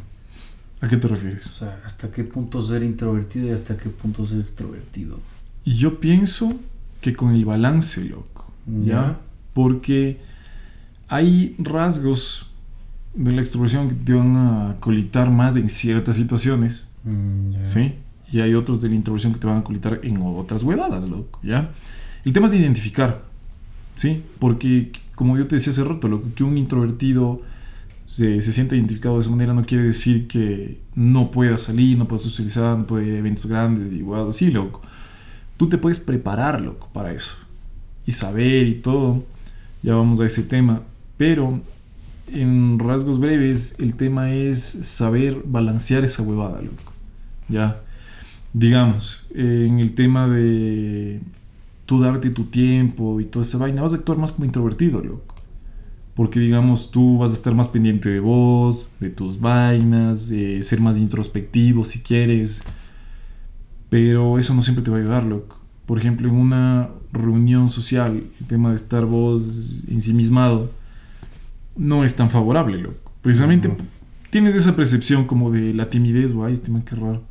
¿A 0.81 0.87
qué 0.89 0.97
te 0.97 1.07
O 1.07 1.09
refieres? 1.09 1.43
sea, 1.45 1.81
¿hasta 1.85 2.11
qué 2.11 2.23
punto 2.23 2.61
ser 2.61 2.83
introvertido 2.83 3.47
y 3.47 3.51
hasta 3.51 3.75
qué 3.77 3.89
punto 3.89 4.25
ser 4.25 4.39
extrovertido? 4.41 5.19
Y 5.65 5.75
yo 5.75 5.99
pienso 5.99 6.59
que 7.01 7.13
con 7.13 7.33
el 7.33 7.45
balance, 7.45 8.03
loco. 8.05 8.51
¿Ya? 8.65 8.85
Ya. 8.93 9.19
Porque 9.53 10.19
hay 11.07 11.55
rasgos 11.59 12.47
de 13.13 13.31
la 13.31 13.41
extroversión 13.41 13.89
que 13.89 13.95
te 13.95 14.13
van 14.13 14.35
a 14.35 14.75
colitar 14.79 15.29
más 15.29 15.55
en 15.55 15.69
ciertas 15.69 16.15
situaciones, 16.15 16.87
Mm, 17.05 17.51
ya. 17.51 17.65
¿sí? 17.65 17.93
Y 18.31 18.39
hay 18.39 18.53
otros 18.55 18.81
de 18.81 18.87
la 18.89 18.95
introversión 18.95 19.33
que 19.33 19.39
te 19.39 19.45
van 19.45 19.57
a 19.57 19.63
colitar 19.63 19.99
en 20.03 20.17
otras 20.21 20.63
huevadas, 20.63 21.03
loco, 21.07 21.37
¿ya? 21.43 21.71
El 22.23 22.31
tema 22.31 22.45
es 22.45 22.53
de 22.53 22.59
identificar, 22.59 23.23
¿sí? 23.95 24.23
Porque, 24.39 24.91
como 25.15 25.37
yo 25.37 25.47
te 25.47 25.55
decía 25.55 25.71
hace 25.71 25.83
rato, 25.83 26.07
loco, 26.07 26.27
que 26.35 26.43
un 26.43 26.57
introvertido 26.57 27.41
se, 28.07 28.41
se 28.41 28.51
sienta 28.51 28.75
identificado 28.75 29.15
de 29.15 29.21
esa 29.21 29.31
manera 29.31 29.53
no 29.53 29.65
quiere 29.65 29.85
decir 29.85 30.27
que 30.27 30.79
no 30.95 31.31
pueda 31.31 31.57
salir, 31.57 31.97
no 31.97 32.07
pueda 32.07 32.21
socializar, 32.21 32.77
no 32.77 32.85
pueda 32.85 33.05
ir 33.05 33.15
a 33.15 33.17
eventos 33.17 33.45
grandes 33.47 33.91
y 33.91 34.03
huevadas 34.03 34.35
así, 34.35 34.51
loco. 34.51 34.81
Tú 35.57 35.69
te 35.69 35.77
puedes 35.77 35.99
preparar, 35.99 36.61
loco, 36.61 36.89
para 36.93 37.11
eso. 37.13 37.35
Y 38.05 38.11
saber 38.11 38.67
y 38.67 38.75
todo. 38.75 39.23
Ya 39.81 39.95
vamos 39.95 40.19
a 40.19 40.25
ese 40.25 40.43
tema. 40.43 40.81
Pero 41.17 41.61
en 42.31 42.79
rasgos 42.79 43.19
breves, 43.19 43.75
el 43.79 43.95
tema 43.95 44.31
es 44.31 44.61
saber 44.61 45.41
balancear 45.45 46.03
esa 46.03 46.23
huevada, 46.23 46.61
loco. 46.61 46.93
Ya. 47.49 47.81
Digamos, 48.53 49.25
en 49.33 49.79
el 49.79 49.95
tema 49.95 50.27
de 50.27 51.19
tú 51.85 51.99
darte 51.99 52.29
tu 52.29 52.45
tiempo 52.45 53.19
y 53.19 53.25
toda 53.25 53.43
esa 53.43 53.57
vaina, 53.57 53.81
vas 53.81 53.93
a 53.93 53.97
actuar 53.97 54.17
más 54.17 54.31
como 54.31 54.45
introvertido, 54.45 55.01
loco. 55.01 55.35
Porque, 56.15 56.39
digamos, 56.39 56.91
tú 56.91 57.17
vas 57.17 57.31
a 57.31 57.33
estar 57.33 57.55
más 57.55 57.67
pendiente 57.69 58.09
de 58.09 58.19
vos, 58.19 58.91
de 58.99 59.09
tus 59.09 59.39
vainas, 59.39 60.29
de 60.29 60.61
ser 60.61 60.79
más 60.79 60.97
introspectivo 60.97 61.85
si 61.85 62.01
quieres. 62.01 62.63
Pero 63.89 64.37
eso 64.37 64.53
no 64.53 64.61
siempre 64.61 64.83
te 64.83 64.91
va 64.91 64.97
a 64.97 64.99
ayudar, 64.99 65.23
loco. 65.23 65.59
Por 65.85 65.97
ejemplo, 65.97 66.29
en 66.29 66.35
una 66.35 66.89
reunión 67.11 67.67
social, 67.67 68.23
el 68.39 68.47
tema 68.47 68.69
de 68.69 68.75
estar 68.75 69.05
vos 69.05 69.83
ensimismado 69.87 70.71
no 71.75 72.03
es 72.03 72.15
tan 72.15 72.29
favorable, 72.29 72.77
loco. 72.77 73.11
Precisamente 73.21 73.75
tienes 74.29 74.55
esa 74.55 74.75
percepción 74.75 75.25
como 75.25 75.51
de 75.51 75.73
la 75.73 75.89
timidez, 75.89 76.33
o 76.33 76.43
ay, 76.45 76.53
este 76.53 76.71
man 76.71 76.83
qué 76.83 76.95
raro. 76.95 77.21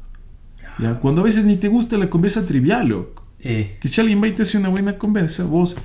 ¿Ya? 0.78 0.98
Cuando 1.00 1.20
a 1.20 1.24
veces 1.24 1.44
ni 1.44 1.56
te 1.56 1.68
gusta 1.68 1.98
la 1.98 2.10
conversa 2.10 2.46
trivial, 2.46 2.88
loco. 2.88 3.21
Eh, 3.42 3.76
Que 3.80 3.88
si 3.88 4.00
alguien 4.00 4.22
va 4.22 4.28
y 4.28 4.32
te 4.32 4.42
hace 4.42 4.58
una 4.58 4.68
buena 4.68 4.98
conversa, 4.98 5.44
vos, 5.44 5.76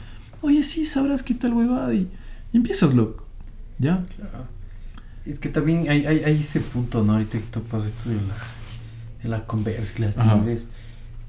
oye, 0.41 0.63
sí, 0.63 0.85
sabrás 0.85 1.23
qué 1.23 1.33
tal 1.33 1.53
huevada, 1.53 1.93
y, 1.93 2.07
y 2.53 2.57
empiezas, 2.57 2.93
loco. 2.93 3.25
¿Ya? 3.79 4.05
claro. 4.15 4.45
Es 5.25 5.39
que 5.39 5.49
también 5.49 5.89
hay, 5.89 6.05
hay, 6.05 6.19
hay 6.23 6.41
ese 6.41 6.59
punto, 6.61 7.03
¿no? 7.03 7.13
Ahorita 7.13 7.37
que 7.37 7.43
topas 7.51 7.85
esto 7.85 8.09
de 8.09 8.15
la, 8.15 8.35
de 9.23 9.29
la 9.29 9.45
conversa, 9.45 9.93
la. 9.99 10.13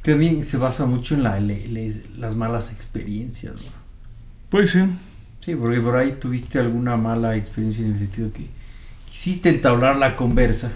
También 0.02 0.44
se 0.44 0.56
basa 0.56 0.86
mucho 0.86 1.14
en 1.16 1.24
la, 1.24 1.40
le- 1.40 1.66
le- 1.66 2.02
las 2.16 2.36
malas 2.36 2.70
experiencias, 2.72 3.54
¿no? 3.56 3.72
Puede 4.50 4.66
ser. 4.66 4.88
Sí, 5.40 5.54
porque 5.56 5.80
por 5.80 5.96
ahí 5.96 6.12
tuviste 6.20 6.58
alguna 6.60 6.96
mala 6.96 7.36
experiencia 7.36 7.84
en 7.84 7.92
el 7.92 7.98
sentido 7.98 8.32
que 8.32 8.46
quisiste 9.10 9.48
entablar 9.48 9.96
la 9.96 10.14
conversa, 10.16 10.72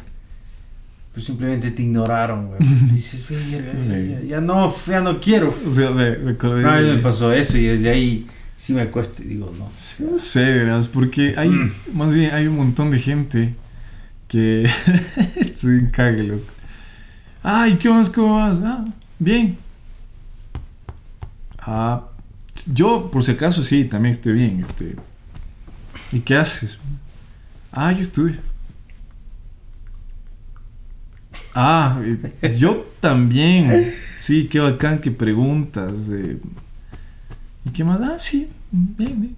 pues 1.12 1.24
simplemente 1.26 1.70
te 1.70 1.82
ignoraron, 1.82 2.48
güey. 2.48 2.60
Dices, 2.92 3.28
"Verga, 3.28 3.72
ya, 3.88 3.98
ya- 3.98 4.20
ya 4.22 4.40
no, 4.40 4.74
ya 4.86 5.00
no 5.00 5.20
quiero. 5.20 5.54
O 5.66 5.70
sea, 5.70 5.90
me, 5.90 6.16
me 6.16 6.32
acordé. 6.32 6.64
A 6.68 6.76
mí 6.80 6.82
de- 6.88 6.96
me 6.96 7.02
pasó 7.02 7.32
eso 7.32 7.58
y 7.58 7.64
desde 7.64 7.90
ahí 7.90 8.26
sí 8.56 8.72
me 8.72 8.86
cuesta 8.90 9.22
digo, 9.22 9.52
no. 9.58 9.70
No 10.06 10.18
sé, 10.18 10.40
verás, 10.44 10.88
porque 10.88 11.34
hay, 11.36 11.48
Mm. 11.50 11.72
más 11.94 12.14
bien 12.14 12.32
hay 12.34 12.46
un 12.46 12.56
montón 12.56 12.90
de 12.90 12.98
gente 12.98 13.54
que 14.28 14.62
estoy 15.36 15.78
en 15.80 15.90
cague, 15.90 16.22
loco. 16.22 16.44
Ay, 17.42 17.74
¿qué 17.76 17.88
más? 17.90 18.08
¿Cómo 18.08 18.34
vas? 18.36 18.58
Ah, 18.62 18.84
bien. 19.18 19.58
Ah, 21.58 22.04
yo, 22.72 23.10
por 23.10 23.22
si 23.24 23.32
acaso, 23.32 23.62
sí, 23.64 23.84
también 23.84 24.12
estoy 24.12 24.32
bien. 24.32 24.60
Este. 24.60 24.96
¿Y 26.12 26.20
qué 26.20 26.36
haces? 26.36 26.78
Ah, 27.72 27.92
yo 27.92 28.00
estudio. 28.02 28.36
Ah, 31.54 32.00
eh, 32.42 32.56
yo 32.58 32.86
también. 33.00 33.94
Sí, 34.18 34.46
qué 34.46 34.60
bacán 34.60 35.00
que 35.00 35.10
preguntas. 35.10 35.92
eh. 36.10 36.38
¿Y 37.64 37.70
qué 37.70 37.84
más? 37.84 38.00
Ah, 38.00 38.18
sí, 38.18 38.48
bien, 38.70 39.20
bien. 39.20 39.36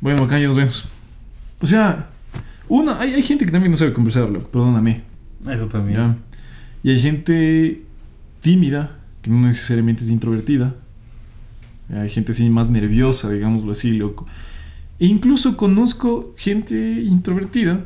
Bueno, 0.00 0.24
acá 0.24 0.38
ya 0.38 0.46
nos 0.46 0.56
vemos. 0.56 0.88
O 1.60 1.66
sea, 1.66 2.08
una, 2.68 2.98
hay, 3.00 3.12
hay 3.14 3.22
gente 3.22 3.44
que 3.44 3.52
también 3.52 3.70
no 3.70 3.76
sabe 3.76 3.92
conversar, 3.92 4.28
loco, 4.30 4.48
perdóname. 4.48 5.02
Eso 5.50 5.66
también. 5.66 5.98
¿ya? 5.98 6.16
Y 6.82 6.90
hay 6.90 7.00
gente 7.00 7.82
tímida, 8.40 8.96
que 9.20 9.30
no 9.30 9.46
necesariamente 9.46 10.04
es 10.04 10.10
introvertida. 10.10 10.74
Hay 11.92 12.08
gente 12.08 12.32
así 12.32 12.48
más 12.48 12.70
nerviosa, 12.70 13.30
digámoslo 13.30 13.72
así, 13.72 13.92
loco. 13.92 14.26
E 14.98 15.06
incluso 15.06 15.56
conozco 15.56 16.34
gente 16.38 16.74
introvertida 17.02 17.84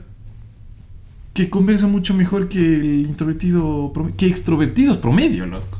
que 1.35 1.51
conversa 1.51 1.87
mucho 1.87 2.15
mejor 2.15 2.49
que 2.49 2.59
el 2.77 3.07
introvertido, 3.07 3.93
que 4.17 4.27
extrovertidos 4.27 4.97
promedio, 4.97 5.45
loco. 5.47 5.79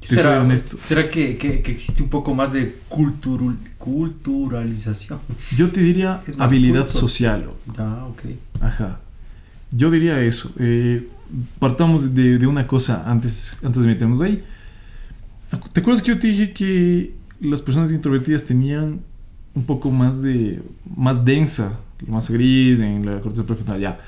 Te 0.00 0.08
soy 0.08 0.16
¿Será, 0.18 0.42
honesto. 0.42 0.76
¿será 0.82 1.08
que, 1.08 1.38
que- 1.38 1.62
que 1.62 1.72
existe 1.72 2.02
un 2.02 2.10
poco 2.10 2.34
más 2.34 2.52
de 2.52 2.76
culturul- 2.90 3.56
culturalización? 3.78 5.20
Yo 5.56 5.70
te 5.70 5.80
diría 5.80 6.20
habilidad 6.38 6.82
culto. 6.84 6.98
social, 6.98 7.42
loco. 7.46 7.56
Ah, 7.78 8.06
ok. 8.10 8.20
Ajá. 8.60 9.00
Yo 9.70 9.90
diría 9.90 10.20
eso. 10.20 10.52
Eh, 10.58 11.08
partamos 11.58 12.14
de, 12.14 12.36
de 12.38 12.46
una 12.46 12.66
cosa 12.66 13.10
antes, 13.10 13.56
antes 13.62 13.82
de 13.82 13.88
meternos 13.88 14.20
ahí. 14.20 14.44
¿Te 15.72 15.80
acuerdas 15.80 16.02
que 16.02 16.08
yo 16.08 16.18
te 16.18 16.26
dije 16.26 16.52
que 16.52 17.14
las 17.40 17.62
personas 17.62 17.90
introvertidas 17.92 18.44
tenían 18.44 19.00
un 19.54 19.64
poco 19.64 19.90
más 19.90 20.20
de. 20.20 20.60
más 20.96 21.24
densa, 21.24 21.78
más 22.08 22.28
gris 22.30 22.80
en 22.80 23.06
la 23.06 23.20
corteza 23.20 23.44
prefrontal? 23.46 23.80
Ya. 23.80 24.00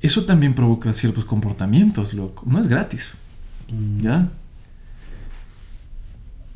Eso 0.00 0.24
también 0.24 0.54
provoca 0.54 0.92
ciertos 0.92 1.24
comportamientos, 1.24 2.14
loco. 2.14 2.44
No 2.46 2.58
es 2.60 2.68
gratis, 2.68 3.08
Mm. 3.70 4.00
¿ya? 4.00 4.30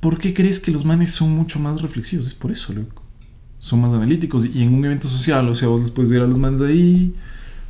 ¿Por 0.00 0.18
qué 0.18 0.34
crees 0.34 0.58
que 0.60 0.70
los 0.70 0.84
manes 0.84 1.12
son 1.12 1.30
mucho 1.30 1.60
más 1.60 1.80
reflexivos? 1.80 2.26
Es 2.26 2.34
por 2.34 2.50
eso, 2.50 2.72
loco. 2.72 3.02
Son 3.58 3.80
más 3.80 3.92
analíticos 3.92 4.46
y 4.46 4.62
en 4.62 4.74
un 4.74 4.84
evento 4.84 5.08
social, 5.08 5.48
o 5.48 5.54
sea, 5.54 5.68
vos 5.68 5.80
les 5.80 5.90
puedes 5.90 6.10
ver 6.10 6.22
a 6.22 6.26
los 6.26 6.38
manes 6.38 6.60
ahí 6.60 7.14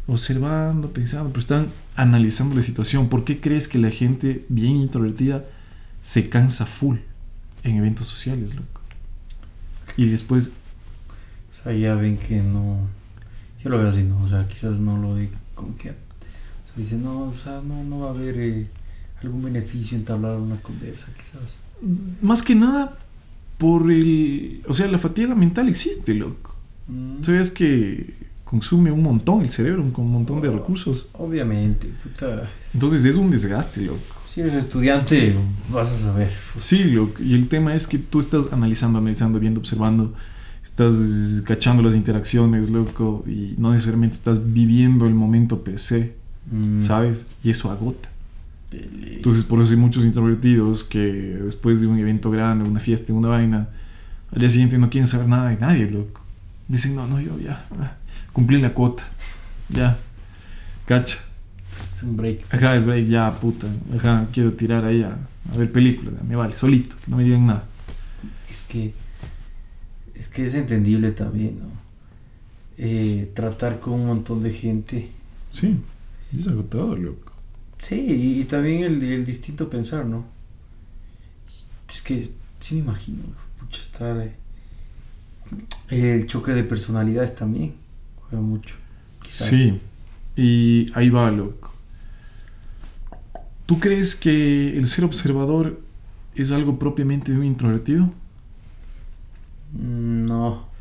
observando, 0.06 0.90
pensando, 0.92 1.28
pero 1.28 1.40
están 1.40 1.66
analizando 1.96 2.54
la 2.54 2.62
situación. 2.62 3.08
¿Por 3.08 3.24
qué 3.24 3.40
crees 3.40 3.68
que 3.68 3.78
la 3.78 3.90
gente 3.90 4.46
bien 4.48 4.76
introvertida 4.76 5.44
se 6.00 6.28
cansa 6.30 6.64
full 6.66 6.98
en 7.64 7.76
eventos 7.76 8.06
sociales, 8.06 8.54
loco? 8.54 8.80
Y 9.96 10.06
después, 10.06 10.52
O 11.50 11.64
sea, 11.64 11.74
ya 11.74 11.94
ven 11.94 12.16
que 12.16 12.40
no. 12.42 12.78
Yo 13.62 13.68
lo 13.70 13.78
veo 13.78 13.88
así, 13.90 14.02
¿no? 14.02 14.22
O 14.22 14.28
sea, 14.28 14.48
quizás 14.48 14.80
no 14.80 14.96
lo 14.96 15.14
ve 15.14 15.28
como 15.62 15.76
que. 15.76 15.90
O 15.90 15.92
sea, 15.92 16.76
dice, 16.76 16.96
no, 16.96 17.28
o 17.28 17.34
sea, 17.34 17.60
no, 17.64 17.82
no 17.84 18.00
va 18.00 18.08
a 18.08 18.10
haber 18.10 18.38
eh, 18.38 18.66
algún 19.22 19.44
beneficio 19.44 19.94
en 19.94 20.02
entablar 20.02 20.36
una 20.36 20.56
conversa, 20.56 21.08
quizás. 21.16 21.42
más 22.20 22.42
que 22.42 22.54
nada, 22.54 22.98
por 23.58 23.90
el... 23.90 24.62
O 24.66 24.74
sea, 24.74 24.88
la 24.88 24.98
fatiga 24.98 25.34
mental 25.34 25.68
existe, 25.68 26.14
loco. 26.14 26.56
Mm. 26.88 27.22
¿Sabes 27.22 27.50
que 27.50 28.14
consume 28.44 28.90
un 28.90 29.02
montón 29.02 29.42
el 29.42 29.48
cerebro, 29.48 29.82
un 29.82 30.12
montón 30.12 30.40
de 30.40 30.50
recursos? 30.50 31.06
Obviamente, 31.12 31.88
puta. 32.02 32.50
Entonces 32.74 33.04
es 33.04 33.16
un 33.16 33.30
desgaste, 33.30 33.82
loco. 33.82 34.22
Si 34.26 34.40
eres 34.40 34.54
estudiante, 34.54 35.34
vas 35.70 35.90
a 35.92 35.98
saber. 35.98 36.32
Sí, 36.56 36.84
loco. 36.84 37.22
Y 37.22 37.34
el 37.34 37.48
tema 37.48 37.74
es 37.74 37.86
que 37.86 37.98
tú 37.98 38.18
estás 38.18 38.48
analizando, 38.50 38.98
analizando, 38.98 39.38
viendo, 39.38 39.60
observando. 39.60 40.14
Estás 40.64 41.42
cachando 41.44 41.82
las 41.82 41.94
interacciones, 41.94 42.70
loco. 42.70 43.24
Y 43.26 43.54
no 43.58 43.72
necesariamente 43.72 44.16
estás 44.16 44.52
viviendo 44.52 45.06
el 45.06 45.14
momento 45.14 45.62
per 45.64 45.78
se, 45.78 46.14
Mm. 46.50 46.80
¿sabes? 46.80 47.26
Y 47.44 47.50
eso 47.50 47.70
agota. 47.70 48.08
Dele. 48.70 49.16
Entonces 49.16 49.44
por 49.44 49.60
eso 49.62 49.70
hay 49.72 49.76
muchos 49.78 50.04
introvertidos 50.04 50.82
que 50.82 50.98
después 50.98 51.80
de 51.80 51.86
un 51.86 51.98
evento 51.98 52.30
grande, 52.30 52.68
una 52.68 52.80
fiesta, 52.80 53.12
una 53.12 53.28
vaina, 53.28 53.68
al 54.32 54.38
día 54.40 54.48
siguiente 54.48 54.76
no 54.78 54.90
quieren 54.90 55.06
saber 55.06 55.28
nada 55.28 55.50
de 55.50 55.56
nadie, 55.58 55.88
loco. 55.90 56.20
Dicen, 56.68 56.96
no, 56.96 57.06
no, 57.06 57.20
yo 57.20 57.38
ya, 57.38 57.66
ah, 57.78 57.96
cumplí 58.32 58.60
la 58.60 58.72
cuota. 58.74 59.04
Ya. 59.68 59.98
Cacha. 60.86 61.18
Es 61.96 62.02
un 62.02 62.16
break. 62.16 62.52
Ajá, 62.52 62.74
es 62.76 62.84
break, 62.84 63.06
ya, 63.08 63.30
puta. 63.38 63.66
Ajá, 63.96 64.26
quiero 64.32 64.52
tirar 64.54 64.84
ahí 64.84 65.02
a, 65.02 65.16
a 65.52 65.56
ver 65.56 65.70
películas. 65.70 66.14
Me 66.26 66.34
vale, 66.34 66.54
solito, 66.56 66.96
que 67.04 67.10
no 67.10 67.18
me 67.18 67.24
digan 67.24 67.46
nada. 67.46 67.64
Es 68.50 68.60
que. 68.68 68.92
Es 70.22 70.28
que 70.28 70.44
es 70.46 70.54
entendible 70.54 71.10
también, 71.12 71.58
¿no? 71.58 71.66
Eh, 72.78 73.30
tratar 73.34 73.80
con 73.80 73.94
un 73.94 74.06
montón 74.06 74.42
de 74.42 74.52
gente. 74.52 75.10
Sí, 75.50 75.76
es 76.38 76.46
agotador, 76.48 76.98
loco. 76.98 77.32
Sí, 77.78 77.96
y, 77.96 78.40
y 78.40 78.44
también 78.44 78.84
el, 78.84 79.02
el 79.02 79.26
distinto 79.26 79.68
pensar, 79.68 80.06
¿no? 80.06 80.24
Es 81.94 82.02
que 82.02 82.30
sí 82.60 82.76
me 82.76 82.80
imagino, 82.82 83.22
mucho 83.60 83.80
estar. 83.82 84.16
eh, 84.18 84.34
el 85.90 86.26
choque 86.26 86.52
de 86.52 86.64
personalidades 86.64 87.34
también 87.34 87.74
juega 88.20 88.42
mucho. 88.42 88.74
quizás. 89.22 89.48
Sí, 89.48 89.80
y 90.36 90.90
ahí 90.94 91.10
va, 91.10 91.30
loco. 91.30 91.72
¿Tú 93.66 93.78
crees 93.80 94.14
que 94.14 94.76
el 94.78 94.86
ser 94.86 95.04
observador 95.04 95.80
es 96.34 96.52
algo 96.52 96.78
propiamente 96.78 97.32
de 97.32 97.38
un 97.38 97.44
introvertido? 97.44 98.12
Mm, 99.72 100.26
No. 100.26 100.72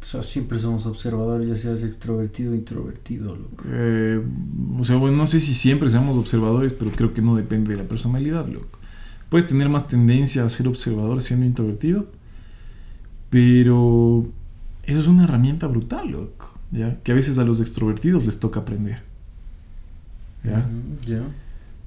O 0.00 0.04
sea, 0.10 0.22
siempre 0.22 0.58
somos 0.58 0.86
observadores, 0.86 1.48
ya 1.48 1.56
seas 1.58 1.82
extrovertido 1.82 2.52
o 2.52 2.54
introvertido, 2.54 3.34
loco. 3.36 3.64
Eh, 3.66 4.22
o 4.78 4.84
sea, 4.84 4.96
bueno, 4.96 5.16
no 5.18 5.26
sé 5.26 5.38
si 5.40 5.52
siempre 5.54 5.90
seamos 5.90 6.16
observadores, 6.16 6.72
pero 6.72 6.90
creo 6.92 7.12
que 7.12 7.20
no 7.20 7.36
depende 7.36 7.72
de 7.72 7.82
la 7.82 7.88
personalidad, 7.88 8.46
loco. 8.46 8.78
Puedes 9.28 9.46
tener 9.48 9.68
más 9.68 9.88
tendencia 9.88 10.44
a 10.44 10.48
ser 10.48 10.68
observador 10.68 11.20
siendo 11.20 11.44
introvertido, 11.44 12.06
pero 13.28 14.26
eso 14.84 15.00
es 15.00 15.06
una 15.06 15.24
herramienta 15.24 15.66
brutal, 15.66 16.10
loco. 16.10 16.54
¿ya? 16.70 16.98
Que 17.02 17.12
a 17.12 17.14
veces 17.14 17.38
a 17.38 17.44
los 17.44 17.60
extrovertidos 17.60 18.24
les 18.24 18.40
toca 18.40 18.60
aprender. 18.60 19.02
¿ya? 20.44 20.66
Ya. 21.06 21.22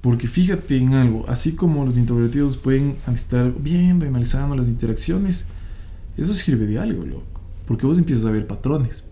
Porque 0.02 0.26
fíjate 0.26 0.76
en 0.76 0.94
algo, 0.94 1.24
así 1.28 1.54
como 1.54 1.86
los 1.86 1.96
introvertidos 1.96 2.56
pueden 2.56 2.96
estar 3.14 3.54
viendo, 3.56 4.04
analizando 4.04 4.56
las 4.56 4.66
interacciones, 4.66 5.46
eso 6.16 6.34
sirve 6.34 6.66
de 6.66 6.80
algo, 6.80 7.06
loco. 7.06 7.40
Porque 7.66 7.86
vos 7.86 7.98
empiezas 7.98 8.26
a 8.26 8.32
ver 8.32 8.48
patrones, 8.48 9.06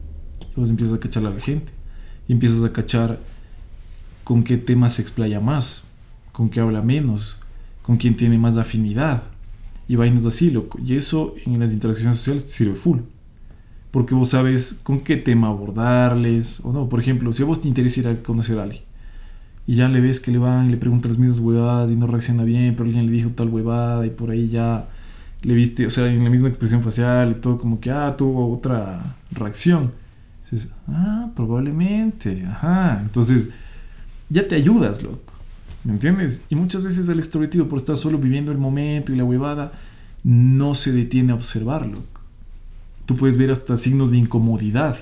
vos 0.56 0.68
empiezas 0.68 0.96
a 0.96 1.00
cachar 1.00 1.24
a 1.24 1.30
la 1.30 1.40
gente, 1.40 1.72
y 2.26 2.32
empiezas 2.32 2.64
a 2.64 2.72
cachar 2.72 3.20
con 4.24 4.42
qué 4.42 4.56
tema 4.56 4.88
se 4.88 5.00
explaya 5.00 5.40
más, 5.40 5.86
con 6.32 6.50
qué 6.50 6.58
habla 6.58 6.82
menos, 6.82 7.38
con 7.82 7.96
quién 7.96 8.16
tiene 8.16 8.36
más 8.36 8.56
afinidad, 8.56 9.22
y 9.86 9.94
vainas 9.94 10.26
así, 10.26 10.50
loco. 10.50 10.80
Y 10.84 10.96
eso 10.96 11.36
en 11.46 11.60
las 11.60 11.72
interacciones 11.72 12.16
sociales 12.16 12.46
te 12.46 12.50
sirve 12.50 12.74
full. 12.74 12.98
Porque 13.92 14.16
vos 14.16 14.30
sabes 14.30 14.80
con 14.82 15.00
qué 15.00 15.16
tema 15.16 15.48
abordarles, 15.48 16.60
o 16.64 16.72
no. 16.72 16.88
Por 16.88 16.98
ejemplo, 16.98 17.32
si 17.32 17.44
a 17.44 17.46
vos 17.46 17.60
te 17.60 17.68
interesa 17.68 18.00
ir 18.00 18.08
a 18.08 18.22
conocer 18.22 18.58
a 18.58 18.64
alguien, 18.64 18.82
y 19.66 19.76
ya 19.76 19.88
le 19.88 20.00
ves 20.00 20.20
que 20.20 20.30
le 20.30 20.38
van 20.38 20.66
y 20.66 20.70
le 20.70 20.76
preguntan 20.76 21.12
las 21.12 21.18
mismas 21.18 21.38
huevadas 21.38 21.90
y 21.90 21.96
no 21.96 22.06
reacciona 22.06 22.44
bien, 22.44 22.74
pero 22.74 22.86
alguien 22.86 23.06
le 23.06 23.12
dijo 23.12 23.30
tal 23.30 23.48
huevada 23.48 24.06
y 24.06 24.10
por 24.10 24.30
ahí 24.30 24.48
ya 24.48 24.88
le 25.42 25.54
viste, 25.54 25.86
o 25.86 25.90
sea, 25.90 26.12
en 26.12 26.22
la 26.24 26.30
misma 26.30 26.48
expresión 26.48 26.82
facial 26.82 27.32
y 27.32 27.34
todo, 27.34 27.58
como 27.58 27.80
que, 27.80 27.90
ah, 27.90 28.14
tuvo 28.16 28.52
otra 28.52 29.16
reacción. 29.30 29.92
Dices, 30.42 30.70
ah, 30.88 31.30
probablemente, 31.34 32.44
ajá. 32.44 33.00
Entonces, 33.00 33.50
ya 34.28 34.46
te 34.46 34.56
ayudas, 34.56 35.02
loco. 35.02 35.32
¿Me 35.84 35.92
entiendes? 35.92 36.44
Y 36.50 36.56
muchas 36.56 36.82
veces 36.82 37.08
el 37.08 37.18
extrovertido, 37.18 37.68
por 37.68 37.78
estar 37.78 37.96
solo 37.96 38.18
viviendo 38.18 38.52
el 38.52 38.58
momento 38.58 39.12
y 39.12 39.16
la 39.16 39.24
huevada, 39.24 39.72
no 40.22 40.74
se 40.74 40.92
detiene 40.92 41.32
a 41.32 41.36
observar, 41.36 41.86
loco. 41.86 42.20
Tú 43.06 43.16
puedes 43.16 43.38
ver 43.38 43.50
hasta 43.50 43.76
signos 43.76 44.10
de 44.10 44.18
incomodidad. 44.18 44.98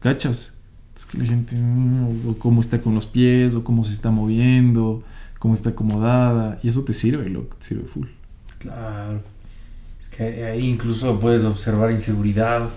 ¿Cachas? 0.00 0.56
Es 1.00 1.06
que 1.06 1.16
la 1.16 1.24
gente, 1.24 1.56
o 2.28 2.34
cómo 2.38 2.60
está 2.60 2.82
con 2.82 2.94
los 2.94 3.06
pies, 3.06 3.54
o 3.54 3.64
cómo 3.64 3.84
se 3.84 3.94
está 3.94 4.10
moviendo, 4.10 5.02
cómo 5.38 5.54
está 5.54 5.70
acomodada, 5.70 6.58
y 6.62 6.68
eso 6.68 6.84
te 6.84 6.92
sirve, 6.92 7.26
loco, 7.30 7.56
te 7.58 7.64
sirve 7.68 7.84
full. 7.84 8.06
Claro. 8.58 9.22
Es 10.02 10.08
que 10.14 10.44
ahí 10.44 10.68
incluso 10.68 11.18
puedes 11.18 11.42
observar 11.42 11.90
inseguridad, 11.90 12.68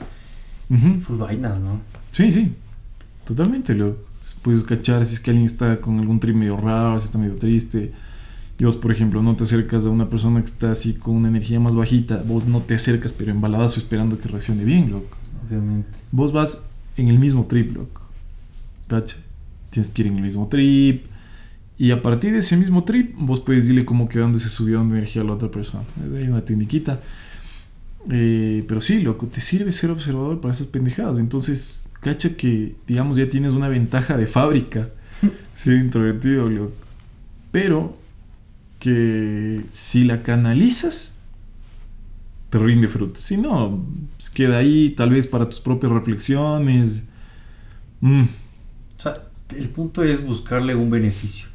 Ujú. 0.69 1.01
full 1.01 1.17
vainas, 1.17 1.59
¿no? 1.59 1.81
Sí, 2.11 2.31
sí, 2.31 2.53
totalmente, 3.25 3.75
loco. 3.75 3.99
Puedes 4.41 4.63
cachar 4.63 5.05
si 5.05 5.15
es 5.15 5.19
que 5.19 5.31
alguien 5.31 5.45
está 5.45 5.81
con 5.81 5.99
algún 5.99 6.21
trip 6.21 6.37
medio 6.37 6.55
raro, 6.55 6.97
si 7.01 7.07
está 7.07 7.17
medio 7.17 7.35
triste. 7.35 7.91
Y 8.57 8.63
vos, 8.63 8.77
por 8.77 8.89
ejemplo, 8.93 9.21
no 9.21 9.35
te 9.35 9.43
acercas 9.43 9.85
a 9.85 9.89
una 9.89 10.07
persona 10.09 10.39
que 10.39 10.45
está 10.45 10.71
así 10.71 10.93
con 10.93 11.15
una 11.15 11.27
energía 11.27 11.59
más 11.59 11.75
bajita, 11.75 12.23
vos 12.25 12.45
no 12.45 12.61
te 12.61 12.75
acercas, 12.75 13.11
pero 13.11 13.31
embaladazo 13.31 13.81
esperando 13.81 14.17
que 14.17 14.29
reaccione 14.29 14.63
bien, 14.63 14.91
loco. 14.91 15.17
Obviamente. 15.45 15.89
Vos 16.13 16.31
vas 16.31 16.69
en 16.95 17.09
el 17.09 17.19
mismo 17.19 17.47
trip, 17.47 17.75
loco. 17.75 18.02
¿Cacha? 18.93 19.17
Tienes 19.71 19.89
que 19.89 20.03
ir 20.03 20.07
en 20.09 20.17
el 20.17 20.21
mismo 20.21 20.47
trip. 20.47 21.05
Y 21.79 21.89
a 21.89 22.03
partir 22.03 22.31
de 22.31 22.39
ese 22.39 22.55
mismo 22.57 22.83
trip, 22.83 23.15
vos 23.17 23.39
puedes 23.39 23.63
decirle 23.63 23.85
cómo 23.85 24.07
quedó 24.07 24.23
donde 24.23 24.37
se 24.37 24.49
subió 24.49 24.77
de 24.81 24.85
energía 24.85 25.23
a 25.23 25.25
la 25.25 25.33
otra 25.33 25.49
persona. 25.49 25.83
Ahí 26.15 26.27
una 26.27 26.45
tecniquita. 26.45 27.01
Eh, 28.11 28.63
pero 28.67 28.81
sí, 28.81 29.01
loco, 29.01 29.25
te 29.25 29.41
sirve 29.41 29.71
ser 29.71 29.89
observador 29.89 30.39
para 30.41 30.53
esas 30.53 30.67
pendejadas. 30.67 31.17
Entonces, 31.17 31.85
cacha 32.01 32.37
que, 32.37 32.75
digamos, 32.85 33.17
ya 33.17 33.27
tienes 33.27 33.55
una 33.55 33.67
ventaja 33.67 34.15
de 34.15 34.27
fábrica. 34.27 34.89
Ser 35.55 35.77
introvertido, 35.77 36.47
loco. 36.49 36.73
Pero 37.51 37.97
que 38.77 39.63
si 39.71 40.03
la 40.03 40.21
canalizas, 40.21 41.15
te 42.51 42.59
rinde 42.59 42.87
frutos. 42.87 43.23
Si 43.23 43.37
no, 43.37 43.83
pues 44.17 44.29
queda 44.29 44.57
ahí 44.57 44.91
tal 44.91 45.09
vez 45.09 45.25
para 45.25 45.49
tus 45.49 45.59
propias 45.59 45.91
reflexiones. 45.91 47.07
Mm, 48.01 48.25
sea, 49.03 49.13
el 49.57 49.69
punto 49.69 50.03
es 50.03 50.25
buscarle 50.25 50.73
un 50.75 50.89
beneficio. 50.89 51.47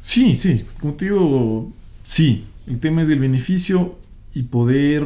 Sí, 0.00 0.36
sí, 0.36 0.64
como 0.80 0.94
te 0.94 1.06
digo, 1.06 1.72
sí. 2.02 2.44
El 2.66 2.78
tema 2.78 3.02
es 3.02 3.08
el 3.10 3.18
beneficio 3.18 3.98
y 4.34 4.44
poder 4.44 5.04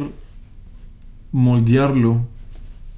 moldearlo 1.31 2.25